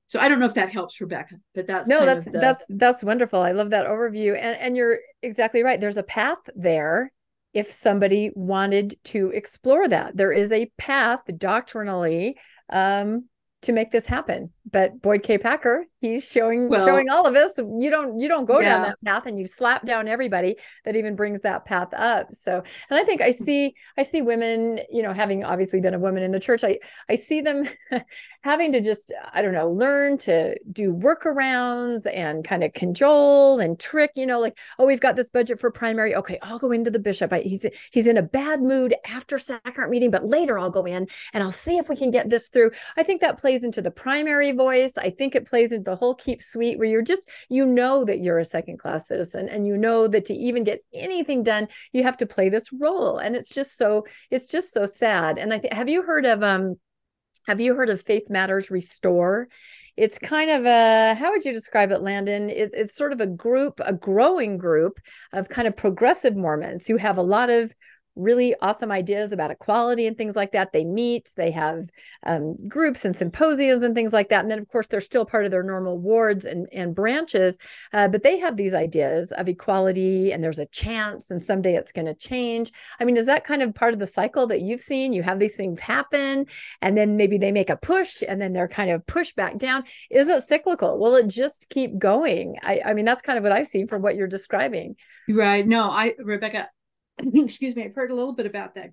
[0.07, 2.31] so I don't know if that helps Rebecca, but that's no, that's the...
[2.31, 3.41] that's that's wonderful.
[3.41, 5.81] I love that overview, and and you're exactly right.
[5.81, 7.11] There's a path there
[7.53, 10.15] if somebody wanted to explore that.
[10.15, 12.37] There is a path doctrinally
[12.69, 13.27] um,
[13.63, 14.51] to make this happen.
[14.71, 15.37] But Boyd K.
[15.37, 17.57] Packer, he's showing well, showing all of us.
[17.57, 18.69] You don't you don't go yeah.
[18.69, 20.55] down that path, and you slap down everybody
[20.85, 22.33] that even brings that path up.
[22.33, 25.99] So, and I think I see I see women, you know, having obviously been a
[25.99, 27.65] woman in the church, I I see them
[28.41, 33.79] having to just I don't know learn to do workarounds and kind of cajole and
[33.79, 34.11] trick.
[34.15, 36.15] You know, like oh we've got this budget for primary.
[36.15, 37.31] Okay, I'll go into the bishop.
[37.31, 41.07] I, he's he's in a bad mood after sacrament meeting, but later I'll go in
[41.33, 42.71] and I'll see if we can get this through.
[42.97, 44.97] I think that plays into the primary voice.
[44.97, 48.19] I think it plays into the whole keep sweet where you're just you know that
[48.19, 52.03] you're a second class citizen and you know that to even get anything done you
[52.03, 53.17] have to play this role.
[53.17, 55.37] And it's just so it's just so sad.
[55.37, 56.75] And i think have you heard of um
[57.47, 59.47] have you heard of faith matters restore?
[59.95, 62.49] It's kind of a how would you describe it landon?
[62.49, 64.99] It's, it's sort of a group a growing group
[65.31, 67.73] of kind of progressive mormons who have a lot of
[68.15, 70.71] really awesome ideas about equality and things like that.
[70.71, 71.89] They meet, they have
[72.25, 74.41] um, groups and symposiums and things like that.
[74.41, 77.57] And then, of course, they're still part of their normal wards and, and branches,
[77.93, 81.91] uh, but they have these ideas of equality and there's a chance and someday it's
[81.91, 82.71] going to change.
[82.99, 85.13] I mean, is that kind of part of the cycle that you've seen?
[85.13, 86.45] You have these things happen
[86.81, 89.83] and then maybe they make a push and then they're kind of pushed back down.
[90.09, 90.97] Is it cyclical?
[90.99, 92.55] Will it just keep going?
[92.63, 94.95] I, I mean, that's kind of what I've seen from what you're describing.
[95.27, 95.65] Right.
[95.65, 96.69] No, I, Rebecca,
[97.33, 98.91] excuse me, I've heard a little bit about that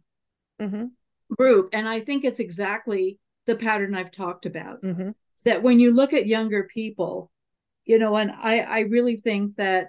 [0.61, 0.87] mm-hmm.
[1.35, 1.70] group.
[1.73, 4.83] And I think it's exactly the pattern I've talked about.
[4.83, 5.11] Mm-hmm.
[5.45, 7.31] That when you look at younger people,
[7.85, 9.89] you know, and I, I really think that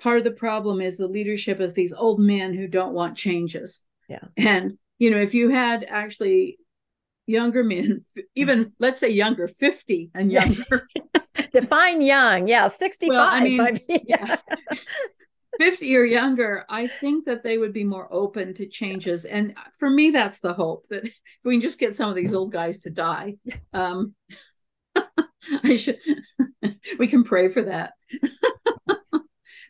[0.00, 3.82] part of the problem is the leadership is these old men who don't want changes.
[4.08, 4.24] Yeah.
[4.36, 6.58] And, you know, if you had actually
[7.26, 10.88] younger men, even let's say younger, 50 and younger.
[11.52, 12.48] Define young.
[12.48, 12.68] Yeah.
[12.68, 13.08] 65.
[13.08, 14.36] Well, I mean, yeah.
[15.60, 19.26] 50 or younger, I think that they would be more open to changes.
[19.26, 21.12] And for me, that's the hope that if
[21.44, 22.38] we can just get some of these mm-hmm.
[22.38, 23.36] old guys to die.
[23.72, 24.14] Um,
[25.62, 25.98] I should
[26.98, 27.92] we can pray for that.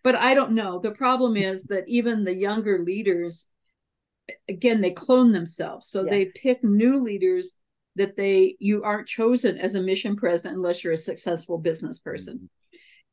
[0.02, 0.78] but I don't know.
[0.78, 1.52] The problem mm-hmm.
[1.52, 3.48] is that even the younger leaders
[4.48, 5.88] again they clone themselves.
[5.88, 6.10] So yes.
[6.10, 7.54] they pick new leaders
[7.96, 12.36] that they you aren't chosen as a mission president unless you're a successful business person.
[12.36, 12.59] Mm-hmm.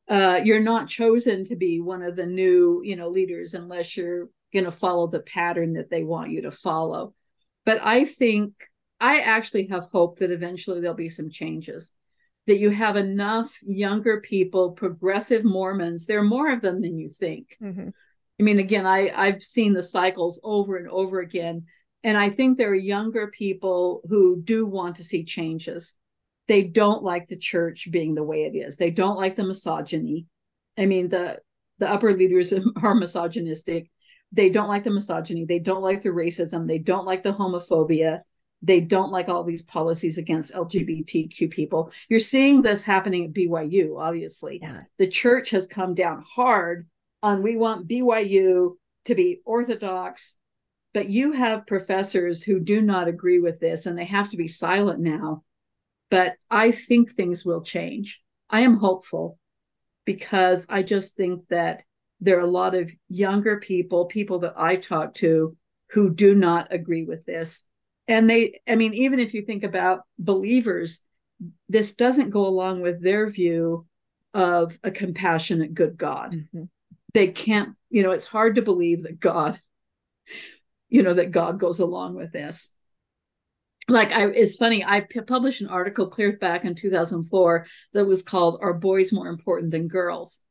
[0.08, 4.28] Uh, you're not chosen to be one of the new you know leaders unless you're
[4.52, 7.14] going to follow the pattern that they want you to follow.
[7.66, 8.54] But I think
[9.00, 11.92] I actually have hope that eventually there'll be some changes.
[12.46, 16.06] That you have enough younger people, progressive Mormons.
[16.06, 17.56] There are more of them than you think.
[17.62, 17.90] Mm-hmm.
[18.40, 21.66] I mean, again, I I've seen the cycles over and over again,
[22.02, 25.96] and I think there are younger people who do want to see changes.
[26.48, 28.76] They don't like the church being the way it is.
[28.76, 30.26] They don't like the misogyny.
[30.76, 31.40] I mean, the
[31.78, 33.90] the upper leaders are misogynistic.
[34.32, 35.44] They don't like the misogyny.
[35.44, 36.66] They don't like the racism.
[36.66, 38.22] They don't like the homophobia.
[38.60, 41.92] They don't like all these policies against LGBTQ people.
[42.08, 44.58] You're seeing this happening at BYU, obviously.
[44.60, 44.82] Yeah.
[44.98, 46.88] The church has come down hard
[47.22, 48.72] on we want BYU
[49.04, 50.36] to be orthodox,
[50.92, 54.48] but you have professors who do not agree with this and they have to be
[54.48, 55.44] silent now.
[56.10, 58.22] But I think things will change.
[58.48, 59.38] I am hopeful
[60.04, 61.82] because I just think that
[62.20, 65.56] there are a lot of younger people, people that I talk to,
[65.90, 67.62] who do not agree with this.
[68.06, 71.00] And they, I mean, even if you think about believers,
[71.68, 73.86] this doesn't go along with their view
[74.34, 76.32] of a compassionate, good God.
[76.32, 76.64] Mm-hmm.
[77.14, 79.60] They can't, you know, it's hard to believe that God,
[80.88, 82.70] you know, that God goes along with this.
[83.88, 84.84] Like I, it's funny.
[84.84, 89.28] I p- published an article clear back in 2004 that was called "Are Boys More
[89.28, 90.42] Important Than Girls?"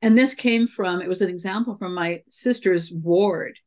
[0.00, 3.58] And this came from, it was an example from my sister's ward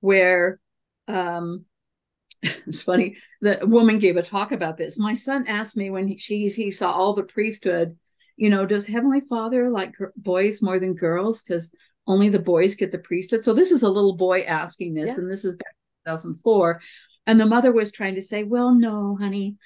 [0.00, 0.60] where
[1.08, 1.64] um,
[2.42, 4.98] it's funny, the woman gave a talk about this.
[4.98, 7.96] My son asked me when he, she, he saw all the priesthood,
[8.36, 11.42] you know, does Heavenly Father like boys more than girls?
[11.42, 11.72] Because
[12.06, 13.44] only the boys get the priesthood.
[13.44, 15.22] So this is a little boy asking this, yeah.
[15.22, 15.74] and this is back
[16.06, 16.80] in 2004.
[17.26, 19.56] And the mother was trying to say, well, no, honey,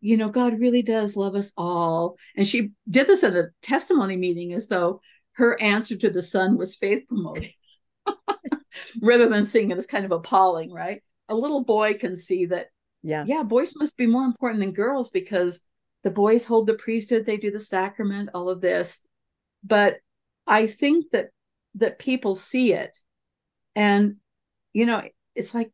[0.00, 2.16] you know, God really does love us all.
[2.36, 5.00] And she did this at a testimony meeting as though
[5.32, 7.52] her answer to the son was faith promoting
[9.02, 11.02] rather than seeing it as kind of appalling, right?
[11.28, 12.68] A little boy can see that,
[13.02, 15.62] yeah, yeah, boys must be more important than girls because
[16.02, 19.00] the boys hold the priesthood, they do the sacrament, all of this.
[19.62, 19.98] But
[20.46, 21.28] I think that
[21.74, 22.96] that people see it
[23.76, 24.16] and
[24.72, 25.02] you know,
[25.34, 25.72] it's like,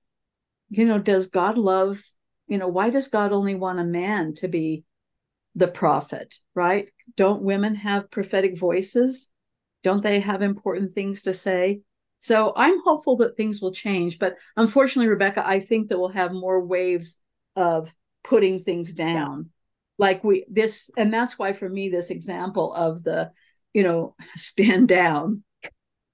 [0.77, 2.03] you know, does God love,
[2.49, 4.85] you know, why does God only want a man to be
[5.55, 6.91] the prophet, right?
[7.17, 9.31] Don't women have prophetic voices?
[9.85, 11.81] Don't they have important things to say?
[12.19, 14.19] So I'm hopeful that things will change.
[14.19, 17.19] But unfortunately, Rebecca, I think that we'll have more waves
[17.55, 17.95] of
[18.25, 19.39] putting things down.
[19.39, 19.51] Yeah.
[19.97, 23.31] Like we this, and that's why for me, this example of the,
[23.73, 25.45] you know, stand down,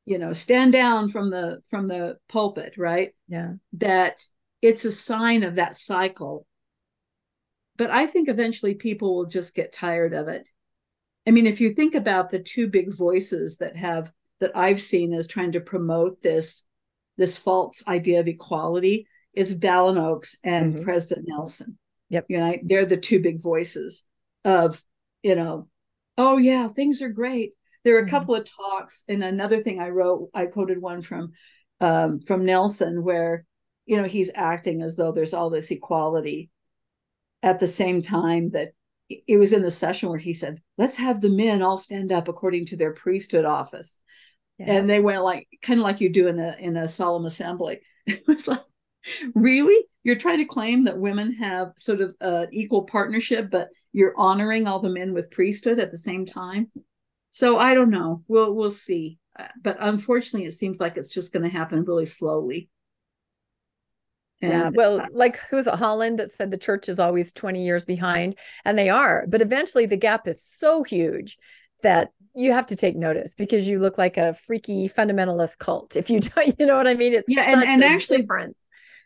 [0.05, 3.15] you know, stand down from the from the pulpit, right?
[3.27, 3.53] Yeah.
[3.75, 4.23] That
[4.63, 6.47] it's a sign of that cycle.
[7.77, 10.51] But I think eventually people will just get tired of it
[11.27, 15.13] I mean, if you think about the two big voices that have that I've seen
[15.13, 16.65] as trying to promote this
[17.17, 20.85] this false idea of equality is Dallin Oaks and mm-hmm.
[20.85, 21.79] President Nelson.
[22.09, 22.27] Yep.
[22.29, 24.05] You know, they're the two big voices
[24.45, 24.83] of,
[25.23, 25.69] you know,
[26.17, 27.53] oh yeah, things are great.
[27.85, 28.11] There are a mm-hmm.
[28.11, 31.33] couple of talks, and another thing I wrote, I quoted one from
[31.81, 33.47] um, from Nelson where,
[33.91, 36.49] you know, he's acting as though there's all this equality
[37.43, 38.69] at the same time that
[39.09, 42.29] it was in the session where he said, let's have the men all stand up
[42.29, 43.99] according to their priesthood office.
[44.59, 44.75] Yeah.
[44.75, 47.81] And they went like kind of like you do in a in a solemn assembly.
[48.07, 48.63] It was like,
[49.35, 49.85] really?
[50.05, 54.69] You're trying to claim that women have sort of an equal partnership, but you're honoring
[54.69, 56.71] all the men with priesthood at the same time.
[57.31, 58.23] So I don't know.
[58.29, 59.19] We'll we'll see.
[59.37, 62.71] Uh, but unfortunately, it seems like it's just going to happen really slowly.
[64.43, 64.71] And yeah.
[64.73, 68.79] Well, like who's it, Holland that said the church is always 20 years behind, and
[68.79, 69.25] they are.
[69.29, 71.37] But eventually the gap is so huge
[71.83, 75.97] that you have to take notice because you look like a freaky fundamentalist cult.
[75.97, 77.15] If you don't, you know what I mean?
[77.15, 78.57] It's yeah, and, and actually difference.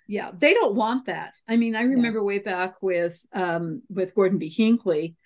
[0.06, 1.32] Yeah, they don't want that.
[1.48, 2.24] I mean, I remember yeah.
[2.24, 4.48] way back with um with Gordon B.
[4.48, 5.16] Hinckley.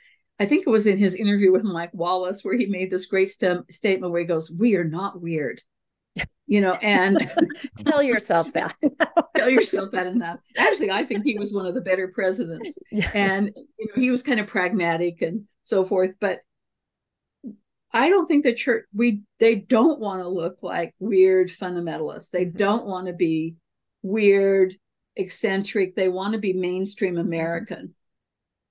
[0.40, 3.28] I think it was in his interview with Mike Wallace where he made this great
[3.28, 5.62] st- statement where he goes, "We are not weird."
[6.46, 7.18] You know, and
[7.78, 8.74] tell yourself that.
[9.36, 10.40] tell yourself that enough.
[10.56, 13.10] Actually, I think he was one of the better presidents, yeah.
[13.14, 16.12] and you know, he was kind of pragmatic and so forth.
[16.20, 16.40] But
[17.92, 22.30] I don't think the church we they don't want to look like weird fundamentalists.
[22.30, 22.56] They mm-hmm.
[22.56, 23.56] don't want to be
[24.02, 24.74] weird,
[25.16, 25.96] eccentric.
[25.96, 27.94] They want to be mainstream American,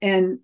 [0.02, 0.40] and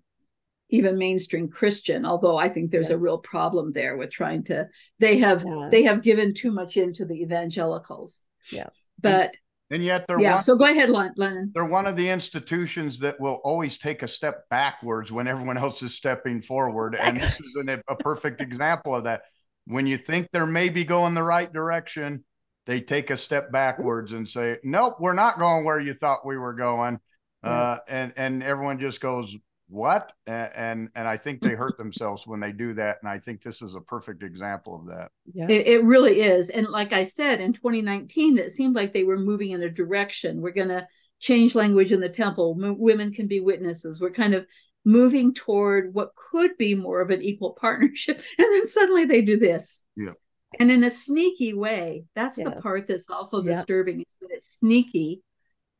[0.70, 2.96] even mainstream Christian, although I think there's Yeah.
[2.96, 4.68] a real problem there with trying to
[4.98, 5.68] they have Yeah.
[5.70, 8.22] they have given too much into the evangelicals.
[8.50, 8.68] Yeah.
[9.00, 9.36] But
[9.70, 11.50] And yet they're yeah, one, so go ahead, Len- Lennon.
[11.54, 15.82] they're one of the institutions that will always take a step backwards when everyone else
[15.82, 16.94] is stepping forward.
[16.94, 19.22] And this is an, a perfect example of that.
[19.66, 22.24] When you think they're maybe going the right direction,
[22.66, 26.36] they take a step backwards and say, "Nope, we're not going where you thought we
[26.38, 26.98] were going."
[27.42, 29.36] Uh, and and everyone just goes,
[29.68, 32.98] "What?" And, and and I think they hurt themselves when they do that.
[33.02, 35.10] And I think this is a perfect example of that.
[35.32, 35.46] Yeah.
[35.48, 36.50] It, it really is.
[36.50, 40.40] And like I said, in 2019, it seemed like they were moving in a direction.
[40.40, 40.86] We're going to
[41.20, 42.58] change language in the temple.
[42.62, 44.00] M- women can be witnesses.
[44.00, 44.46] We're kind of
[44.84, 48.22] moving toward what could be more of an equal partnership.
[48.38, 49.84] And then suddenly they do this.
[49.96, 50.12] Yeah.
[50.60, 53.54] And in a sneaky way, that's the part that's also Yeah.
[53.54, 55.22] disturbing is that it's sneaky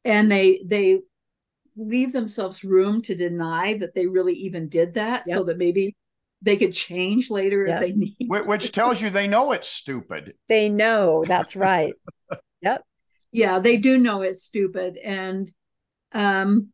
[0.04, 1.00] and they they
[1.76, 5.96] leave themselves room to deny that they really even did that so that maybe
[6.42, 7.74] they could change later Yep.
[7.74, 10.34] if they need Wh- Which tells you they know it's stupid.
[10.48, 11.94] They know that's right.
[12.60, 12.82] Yep.
[13.32, 15.50] Yeah they do know it's stupid and
[16.12, 16.68] um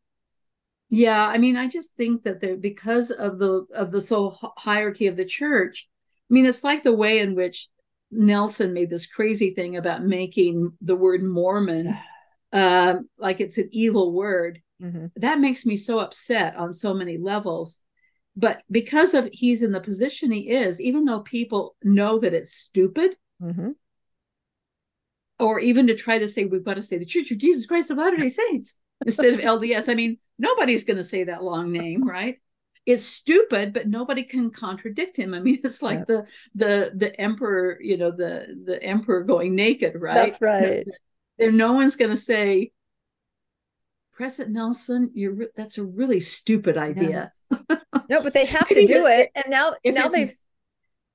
[0.90, 5.06] yeah i mean i just think that they're because of the of the soul hierarchy
[5.06, 5.88] of the church
[6.30, 7.68] i mean it's like the way in which
[8.10, 11.96] nelson made this crazy thing about making the word mormon
[12.52, 15.10] um like it's an evil word Mhm.
[15.16, 17.80] that makes me so upset on so many levels
[18.36, 22.52] but because of he's in the position he is even though people know that it's
[22.52, 23.74] stupid Mhm.
[25.38, 27.90] or even to try to say we've got to say the Church of Jesus Christ
[27.90, 29.88] of Latter-day Saints instead of LDS.
[29.88, 32.36] I mean, nobody's going to say that long name, right?
[32.86, 35.32] It's stupid, but nobody can contradict him.
[35.34, 36.04] I mean, it's like Yeah.
[36.06, 40.14] the the the emperor, you know, the the emperor going naked, right?
[40.14, 40.86] That's right.
[41.38, 42.72] There, no one's going to say,
[44.20, 47.32] President Nelson, you're re- that's a really stupid idea.
[48.10, 49.30] No, but they have to do it.
[49.34, 50.30] And now, if now they've.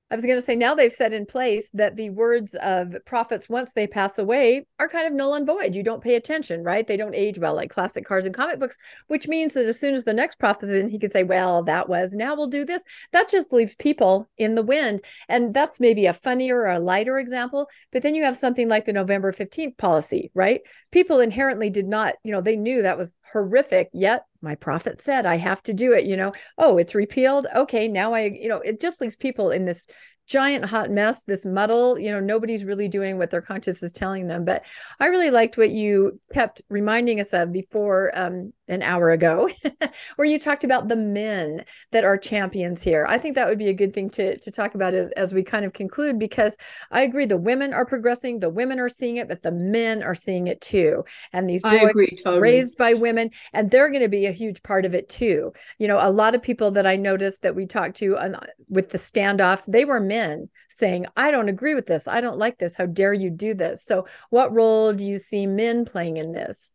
[0.08, 3.48] I was going to say now they've set in place that the words of prophets
[3.48, 5.74] once they pass away are kind of null and void.
[5.74, 6.86] You don't pay attention, right?
[6.86, 8.78] They don't age well like classic cars and comic books,
[9.08, 11.64] which means that as soon as the next prophet is in, he could say, "Well,
[11.64, 15.80] that was now we'll do this." That just leaves people in the wind, and that's
[15.80, 17.68] maybe a funnier or a lighter example.
[17.90, 20.60] But then you have something like the November fifteenth policy, right?
[20.92, 23.90] People inherently did not, you know, they knew that was horrific.
[23.92, 26.06] Yet my prophet said I have to do it.
[26.06, 27.46] You know, oh, it's repealed.
[27.54, 29.88] Okay, now I, you know, it just leaves people in this
[30.26, 31.98] giant hot mess, this muddle.
[31.98, 34.44] You know, nobody's really doing what their conscience is telling them.
[34.44, 34.64] But
[35.00, 39.48] I really liked what you kept reminding us of before um, an hour ago,
[40.16, 43.06] where you talked about the men that are champions here.
[43.08, 45.42] I think that would be a good thing to to talk about as, as we
[45.42, 46.56] kind of conclude, because
[46.90, 50.14] I agree the women are progressing, the women are seeing it, but the men are
[50.14, 51.04] seeing it too.
[51.32, 52.42] And these boys agree totally.
[52.42, 55.88] raised by women and they're going to be a huge part of it too you
[55.88, 58.90] know a lot of people that i noticed that we talked to on, uh, with
[58.90, 62.76] the standoff they were men saying i don't agree with this i don't like this
[62.76, 66.74] how dare you do this so what role do you see men playing in this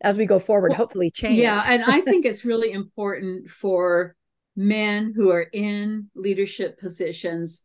[0.00, 4.14] as we go forward Well, hopefully change Yeah, and I think it's really important for
[4.56, 7.64] men who are in leadership positions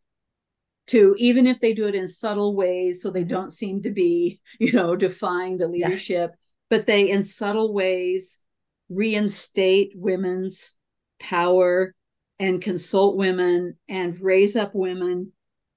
[0.88, 4.42] to even if they do it in subtle ways so they don't seem to be,
[4.60, 5.88] you know, defying the Yeah.
[5.88, 6.32] leadership,
[6.70, 8.42] but they in subtle ways
[8.90, 10.76] reinstate women's
[11.20, 11.96] power
[12.40, 15.32] and consult women and raise up women.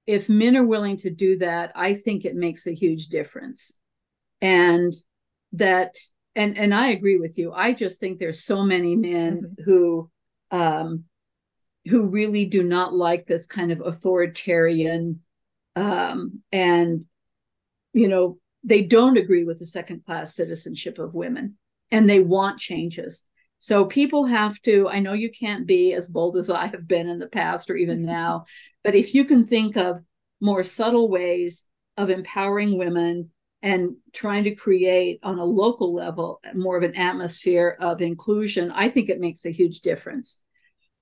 [0.05, 3.71] If men are willing to do that, I think it makes a huge difference.
[4.41, 4.93] And
[5.53, 5.95] that
[6.37, 7.51] and and I agree with you.
[7.51, 10.09] I just think there's so many men who
[10.51, 11.05] um
[11.89, 15.21] who really do not like this kind of authoritarian
[15.75, 17.05] um and
[17.91, 21.57] you know they don't agree with the second class citizenship of women
[21.91, 23.23] and they want changes.
[23.59, 27.09] So people have to I know you can't be as bold as I have been
[27.09, 28.45] in the past or even now,
[28.83, 29.97] but if you can think of
[30.39, 31.65] more subtle ways
[31.97, 33.31] of empowering women
[33.61, 38.89] and trying to create on a local level more of an atmosphere of inclusion, I
[38.89, 40.41] think it makes a huge difference.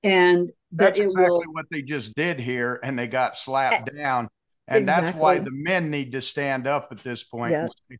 [0.03, 3.97] And that That's exactly will what they just did here, and they got slapped eh,
[3.97, 4.29] down.
[4.67, 7.51] And that's why the men need to stand up at this point.
[7.51, 7.61] Yeah.
[7.61, 7.97] and say,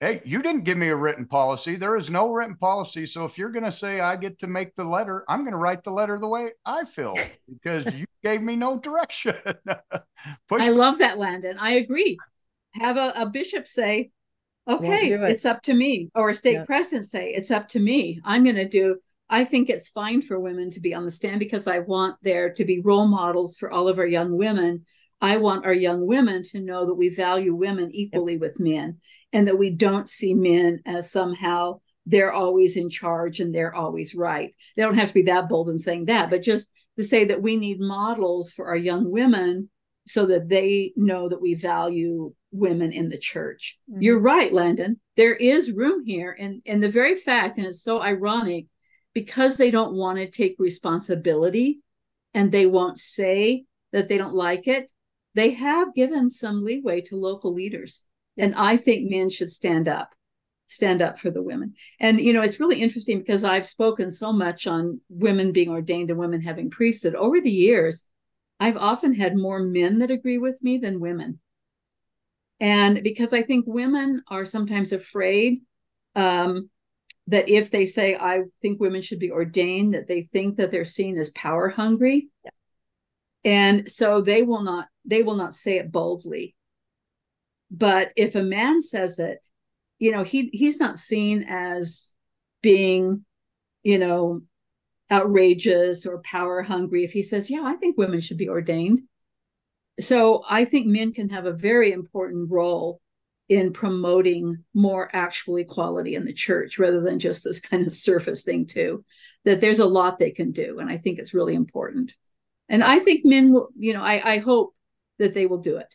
[0.00, 1.76] Hey, you didn't give me a written policy.
[1.76, 3.06] There is no written policy.
[3.06, 5.58] So if you're going to say I get to make the letter, I'm going to
[5.58, 7.14] write the letter the way I feel
[7.48, 9.36] because you gave me no direction.
[10.50, 11.56] I love that, Landon.
[11.58, 12.18] I agree.
[12.80, 14.10] Have a, a bishop say,
[14.68, 15.20] okay, it.
[15.22, 16.64] it's up to me, or a stake Yeah.
[16.64, 18.20] president say, it's up to me.
[18.24, 18.96] I'm going to do.
[19.28, 22.52] I think it's fine for women to be on the stand because I want there
[22.52, 24.84] to be role models for all of our young women.
[25.20, 28.98] I want our young women to know that we value women equally with men
[29.32, 34.14] and that we don't see men as somehow they're always in charge and they're always
[34.14, 34.54] right.
[34.76, 37.42] They don't have to be that bold in saying that, but just to say that
[37.42, 39.70] we need models for our young women
[40.06, 43.78] so that they know that we value women in the church.
[43.90, 44.02] Mm-hmm.
[44.02, 45.00] You're right, Landon.
[45.16, 46.36] There is room here.
[46.38, 48.66] And, and the very fact, and it's so ironic,
[49.12, 51.80] because they don't want to take responsibility
[52.34, 54.90] and they won't say that they don't like it,
[55.34, 58.04] they have given some leeway to local leaders.
[58.36, 60.14] And I think men should stand up,
[60.66, 61.74] stand up for the women.
[61.98, 66.10] And, you know, it's really interesting because I've spoken so much on women being ordained
[66.10, 68.04] and women having priesthood over the years.
[68.58, 71.40] I've often had more men that agree with me than women.
[72.58, 75.60] And because I think women are sometimes afraid
[76.14, 76.70] um,
[77.26, 80.84] that if they say, I think women should be ordained, that they think that they're
[80.84, 82.28] seen as power hungry.
[82.44, 82.50] Yeah.
[83.44, 86.56] And so they will not they will not say it boldly.
[87.70, 89.44] But if a man says it,
[89.98, 92.14] you know, he he's not seen as
[92.62, 93.24] being,
[93.82, 94.42] you know,
[95.10, 99.02] outrageous or power hungry if he says, "Yeah, I think women should be ordained."
[100.00, 103.00] So I think men can have a very important role
[103.48, 108.42] in promoting more actual equality in the church rather than just this kind of surface
[108.42, 109.04] thing too
[109.44, 112.12] that there's a lot they can do and i think it's really important
[112.68, 114.74] and i think men will you know i, I hope
[115.18, 115.88] that they will do it.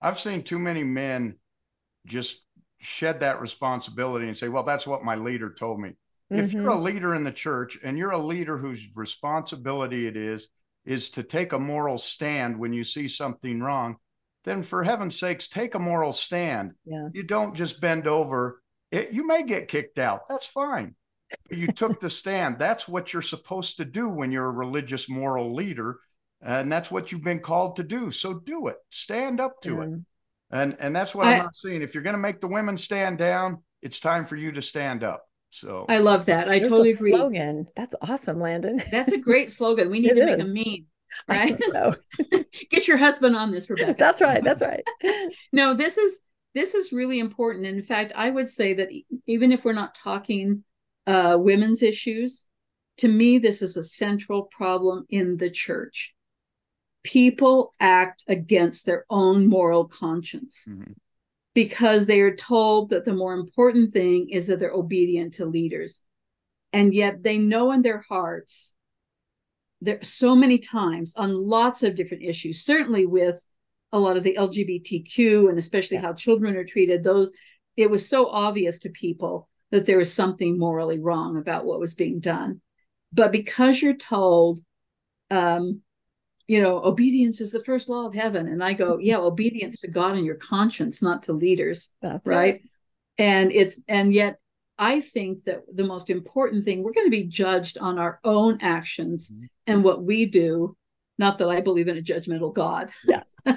[0.00, 1.36] I've seen too many men
[2.06, 2.36] just
[2.80, 5.92] shed that responsibility and say, well, that's what my leader told me.
[6.32, 6.44] Mm-hmm.
[6.44, 6.84] If you're a mm-hmm.
[6.84, 10.48] leader in the church and you're a leader whose responsibility it is,
[10.84, 13.96] is to take a moral stand when you see something wrong,
[14.44, 16.72] then for heaven's sakes, take a moral stand.
[16.84, 17.08] Yeah.
[17.12, 18.60] You don't just bend over.
[18.90, 20.28] It, you may get kicked out.
[20.28, 20.96] That's fine.
[21.48, 22.58] But you took the stand.
[22.58, 25.98] That's what you're supposed to do when you're a religious moral leader
[26.42, 29.82] and that's what you've been called to do so do it stand up to mm.
[29.82, 30.00] it
[30.50, 32.76] and and that's what I, am not seeing if you're going to make the women
[32.76, 36.48] stand down it's time for you to stand up so i love that.
[36.48, 37.12] I totally agree.
[37.12, 37.66] slogan.
[37.76, 38.80] That's awesome landon.
[38.90, 39.90] That's a great slogan.
[39.90, 40.38] We need it to is.
[40.38, 40.86] make a meme
[41.28, 41.62] right?
[41.62, 41.94] so.
[42.70, 43.94] get your husband on this rebecca.
[43.98, 44.82] That's right that's right.
[45.52, 46.22] No this is
[46.54, 47.66] this is really important.
[47.66, 48.88] In fact i would say that
[49.26, 50.64] even if we're not talking
[51.06, 52.46] uh, women's issues
[52.98, 56.14] to me this is a central problem in the church.
[57.02, 60.66] People act against their own moral conscience.
[60.70, 60.92] Mm-hmm.
[61.54, 66.02] Because they are told that the more important thing is that they're obedient to leaders.
[66.72, 68.74] And yet they know in their hearts,
[69.80, 73.44] there so many times on lots of different issues, certainly with
[73.92, 76.02] a lot of the LGBTQ and especially yeah.
[76.02, 77.30] how children are treated, those
[77.76, 81.94] it was so obvious to people that there was something morally wrong about what was
[81.94, 82.60] being done.
[83.12, 84.60] But because you're told,
[85.30, 85.80] um,
[86.52, 88.46] you know, obedience is the first law of heaven.
[88.46, 91.94] And I go, yeah, obedience to God and your conscience, not to leaders.
[92.02, 92.36] That's right.
[92.36, 92.62] right.
[93.16, 94.36] And it's, and yet
[94.78, 98.58] I think that the most important thing, we're going to be judged on our own
[98.60, 99.46] actions mm-hmm.
[99.66, 100.76] and what we do.
[101.16, 102.90] Not that I believe in a judgmental God.
[103.06, 103.22] Yeah.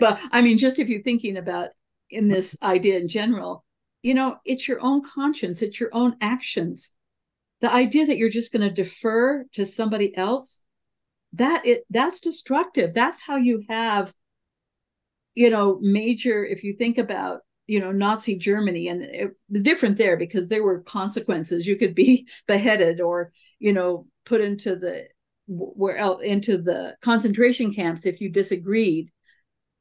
[0.00, 1.68] but I mean, just if you're thinking about
[2.10, 3.64] in this idea in general,
[4.02, 6.92] you know, it's your own conscience, it's your own actions.
[7.60, 10.60] The idea that you're just going to defer to somebody else
[11.34, 12.94] that it that's destructive.
[12.94, 14.12] That's how you have
[15.34, 19.96] you know major if you think about you know nazi germany and it was different
[19.96, 21.66] there because there were consequences.
[21.66, 25.06] You could be beheaded or you know put into the
[25.48, 29.10] where into the concentration camps if you disagreed.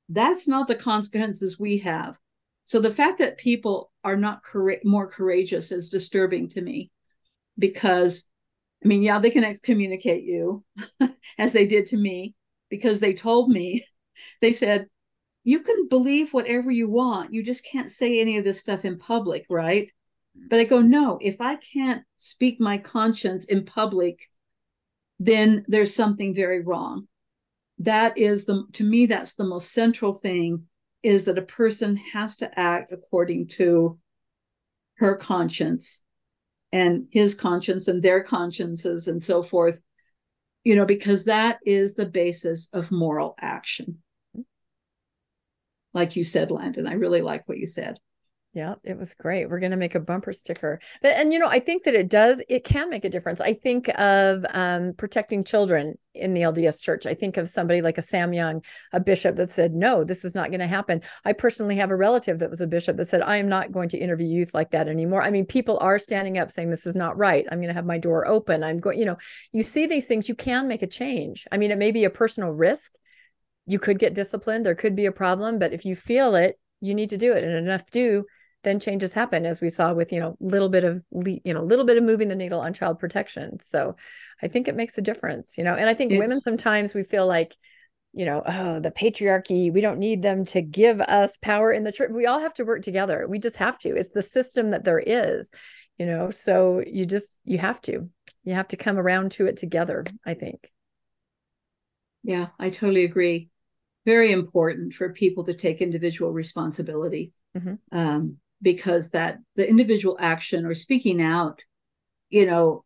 [0.09, 2.17] That's not the consequences we have.
[2.65, 6.91] So the fact that people are not cor- more courageous is disturbing to me
[7.57, 8.30] because
[8.83, 10.63] I mean, yeah, they can excommunicate you
[11.37, 12.33] as they did to me
[12.69, 13.85] because they told me,
[14.41, 14.87] they said,
[15.43, 17.33] you can believe whatever you want.
[17.33, 19.91] You just can't say any of this stuff in public, right?
[20.49, 24.29] But I go, no, if I can't speak my conscience in public,
[25.19, 27.07] then there's something very wrong.
[27.79, 30.67] That is the, to me, that's the most central thing
[31.03, 33.97] is that a person has to act according to
[34.97, 36.03] her conscience
[36.71, 39.81] and his conscience and their consciences and so forth
[40.63, 44.01] you know because that is the basis of moral action.
[45.93, 47.97] Like you said landon i really like what you said
[48.53, 49.49] yeah, it was great.
[49.49, 50.81] We're going to make a bumper sticker.
[51.01, 53.39] But and you know, I think that it does it can make a difference.
[53.39, 57.05] I think of um, protecting children in the LDS church.
[57.05, 58.61] I think of somebody like a Sam Young,
[58.91, 61.95] a bishop that said, "No, this is not going to happen." I personally have a
[61.95, 64.71] relative that was a bishop that said, "I am not going to interview youth like
[64.71, 67.45] that anymore." I mean, people are standing up saying this is not right.
[67.49, 68.65] I'm going to have my door open.
[68.65, 69.17] I'm going, you know,
[69.53, 71.47] you see these things, you can make a change.
[71.53, 72.95] I mean, it may be a personal risk.
[73.65, 76.95] You could get disciplined, there could be a problem, but if you feel it, you
[76.95, 78.25] need to do it and enough do
[78.63, 81.85] then changes happen as we saw with you know little bit of you know little
[81.85, 83.59] bit of moving the needle on child protection.
[83.59, 83.95] So
[84.41, 87.27] i think it makes a difference you know and i think women sometimes we feel
[87.27, 87.55] like
[88.13, 91.91] you know oh the patriarchy we don't need them to give us power in the
[91.91, 92.11] church.
[92.11, 93.25] We all have to work together.
[93.27, 93.89] We just have to.
[93.89, 95.51] It's the system that there is
[96.01, 96.31] you know?
[96.31, 98.09] So you just you have to.
[98.43, 100.71] You have to come around to it together i think.
[102.23, 103.49] Yeah i totally agree.
[104.05, 107.33] Very important for people to take individual responsibility.
[107.55, 107.97] Mm-hmm.
[107.97, 111.61] um, because that the individual action or speaking out
[112.29, 112.83] you know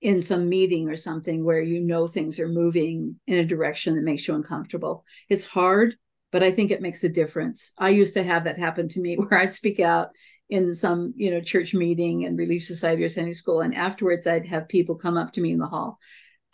[0.00, 4.02] in some meeting or something where you know things are moving in a direction that
[4.02, 5.04] makes you uncomfortable.
[5.28, 5.96] It's hard
[6.32, 7.72] but i think it makes a difference.
[7.78, 10.08] I used to have that happen to me where i'd speak out
[10.48, 14.46] in some you know church meeting and relief society or sunday school and afterwards i'd
[14.46, 15.98] have people come up to me in the hall.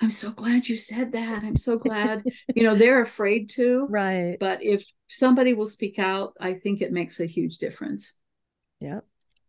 [0.01, 1.43] I'm so glad you said that.
[1.43, 2.23] I'm so glad.
[2.55, 4.36] You know they're afraid to right.
[4.39, 8.19] but if somebody will speak out i think it makes a huge difference
[8.80, 9.00] yeah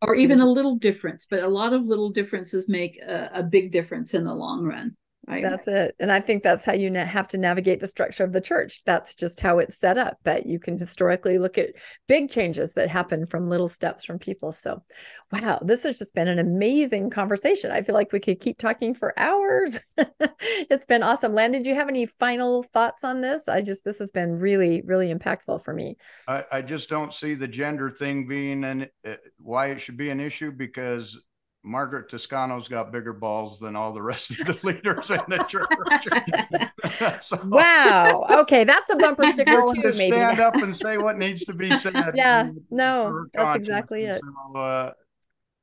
[0.01, 3.71] or even a little difference but a lot of little differences make a, a big
[3.71, 4.95] difference in the long run
[5.29, 8.33] right that's it and i think that's how you have to navigate the structure of
[8.33, 8.83] the church.
[8.83, 11.75] That's just how it's set up but you can historically look at
[12.07, 14.83] big changes that happen from little steps from people so
[15.31, 17.71] wow this has just been an amazing conversation.
[17.71, 19.79] I feel like we could keep talking for hours.
[20.41, 21.33] It's been awesome.
[21.33, 23.47] Landon do you have any final thoughts on this?
[23.47, 25.97] I just this has been really really impactful for me.
[26.27, 30.09] I, I just don't see the gender thing being an uh, why it should be
[30.09, 31.21] an issue because
[31.63, 37.21] Margaret Toscano's got bigger balls than all the rest of the leaders in the church.
[37.23, 38.25] so, wow.
[38.41, 39.81] Okay, that's a bumper sticker too.
[39.81, 42.13] To maybe stand up and say what needs to be said.
[42.15, 42.49] yeah.
[42.69, 44.21] No, that's exactly it.
[44.21, 44.91] So, uh,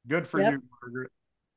[0.07, 0.53] good for yep.
[0.53, 1.11] you, Margaret.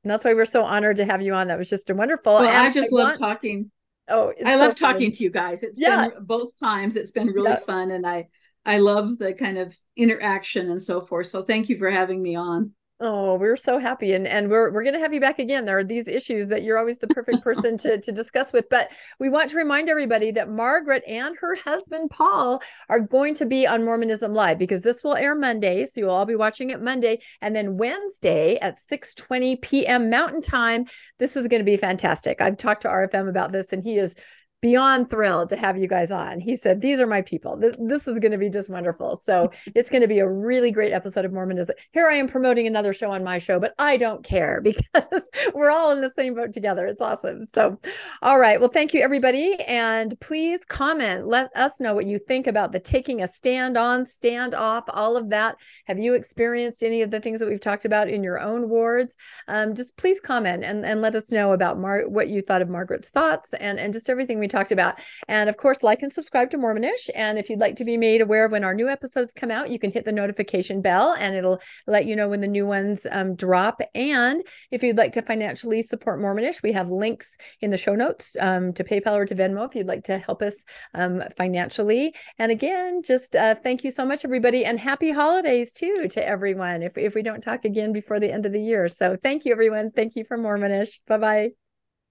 [0.04, 1.48] And that's why we're so honored to have you on.
[1.48, 2.36] That was just a wonderful.
[2.36, 3.20] Well, I just I love want...
[3.20, 3.72] talking.
[4.08, 4.94] Oh, I so love funny.
[4.94, 5.64] talking to you guys.
[5.64, 6.08] It's yeah.
[6.08, 6.96] been both times.
[6.96, 7.58] It's been really yeah.
[7.58, 8.30] fun, and I
[8.66, 11.28] I love the kind of interaction and so forth.
[11.28, 12.72] So thank you for having me on.
[13.02, 14.12] Oh, we're so happy.
[14.12, 15.64] And and we're we're gonna have you back again.
[15.64, 18.68] There are these issues that you're always the perfect person to, to discuss with.
[18.70, 23.46] But we want to remind everybody that Margaret and her husband Paul are going to
[23.46, 25.86] be on Mormonism Live because this will air Monday.
[25.86, 27.20] So you'll all be watching it Monday.
[27.42, 30.10] And then Wednesday at 6 20 p.m.
[30.10, 30.86] Mountain Time.
[31.20, 32.42] This is going to be fantastic.
[32.42, 34.18] I've talked to RFM about this, and he is
[34.62, 36.40] beyond thrilled to have you guys on.
[36.40, 37.56] He said, These are my people.
[37.58, 39.16] This, this is going to be just wonderful.
[39.16, 41.76] So it's going to be a really great episode of Mormonism.
[41.92, 45.70] Here I am promoting another show on my show, but I don't care because we're
[45.70, 46.86] all in the same boat together.
[46.86, 47.46] It's awesome.
[47.46, 47.80] So,
[48.22, 48.60] all right.
[48.60, 49.56] Well, thank you, everybody.
[49.68, 51.28] And please comment.
[51.28, 55.16] Let us know what you think about the taking a stand on, stand off, all
[55.16, 55.58] of that.
[55.86, 59.16] Have you experienced any of the things that we've talked about in your own wards?
[59.48, 62.70] Um, just please comment and, and let us know about Mar- what you thought of
[62.70, 65.00] Margaret's thoughts and, and just everything we talked about.
[65.28, 67.10] And of course, like and subscribe to Mormonish.
[67.16, 69.70] And if you'd like to be made aware of when our new episodes come out,
[69.70, 73.06] you can hit the notification bell and it'll let you know when the new ones
[73.12, 73.82] um, drop.
[73.96, 78.36] And if you'd like to financially support Mormonish, we have links in the show notes
[78.40, 82.16] um, to PayPal or to Venmo if you'd like to help us um, financially.
[82.38, 86.82] And again, just uh, thank you so much, everybody, and happy holidays too to everyone.
[86.84, 89.52] If if we don't talk again before the end of the year, so thank you,
[89.52, 89.92] everyone.
[89.92, 91.02] Thank you for Mormonish.
[91.08, 91.50] Bye bye.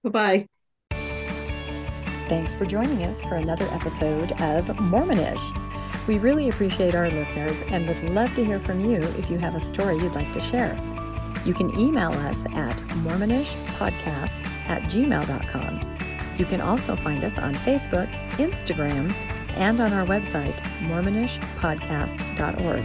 [0.03, 0.58] Bye bye.
[2.29, 5.41] Thanks for joining us for another episode of Mormonish.
[6.07, 9.55] We really appreciate our listeners and would love to hear from you if you have
[9.55, 10.77] a story you'd like to share.
[11.43, 15.79] You can email us at mormonishpodcast at gmail.com.
[16.37, 19.11] You can also find us on Facebook, Instagram,
[19.55, 22.83] and on our website, mormonishpodcast.org.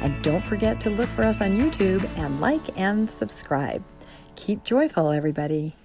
[0.00, 3.84] And don't forget to look for us on YouTube and like and subscribe.
[4.36, 5.76] Keep joyful, everybody.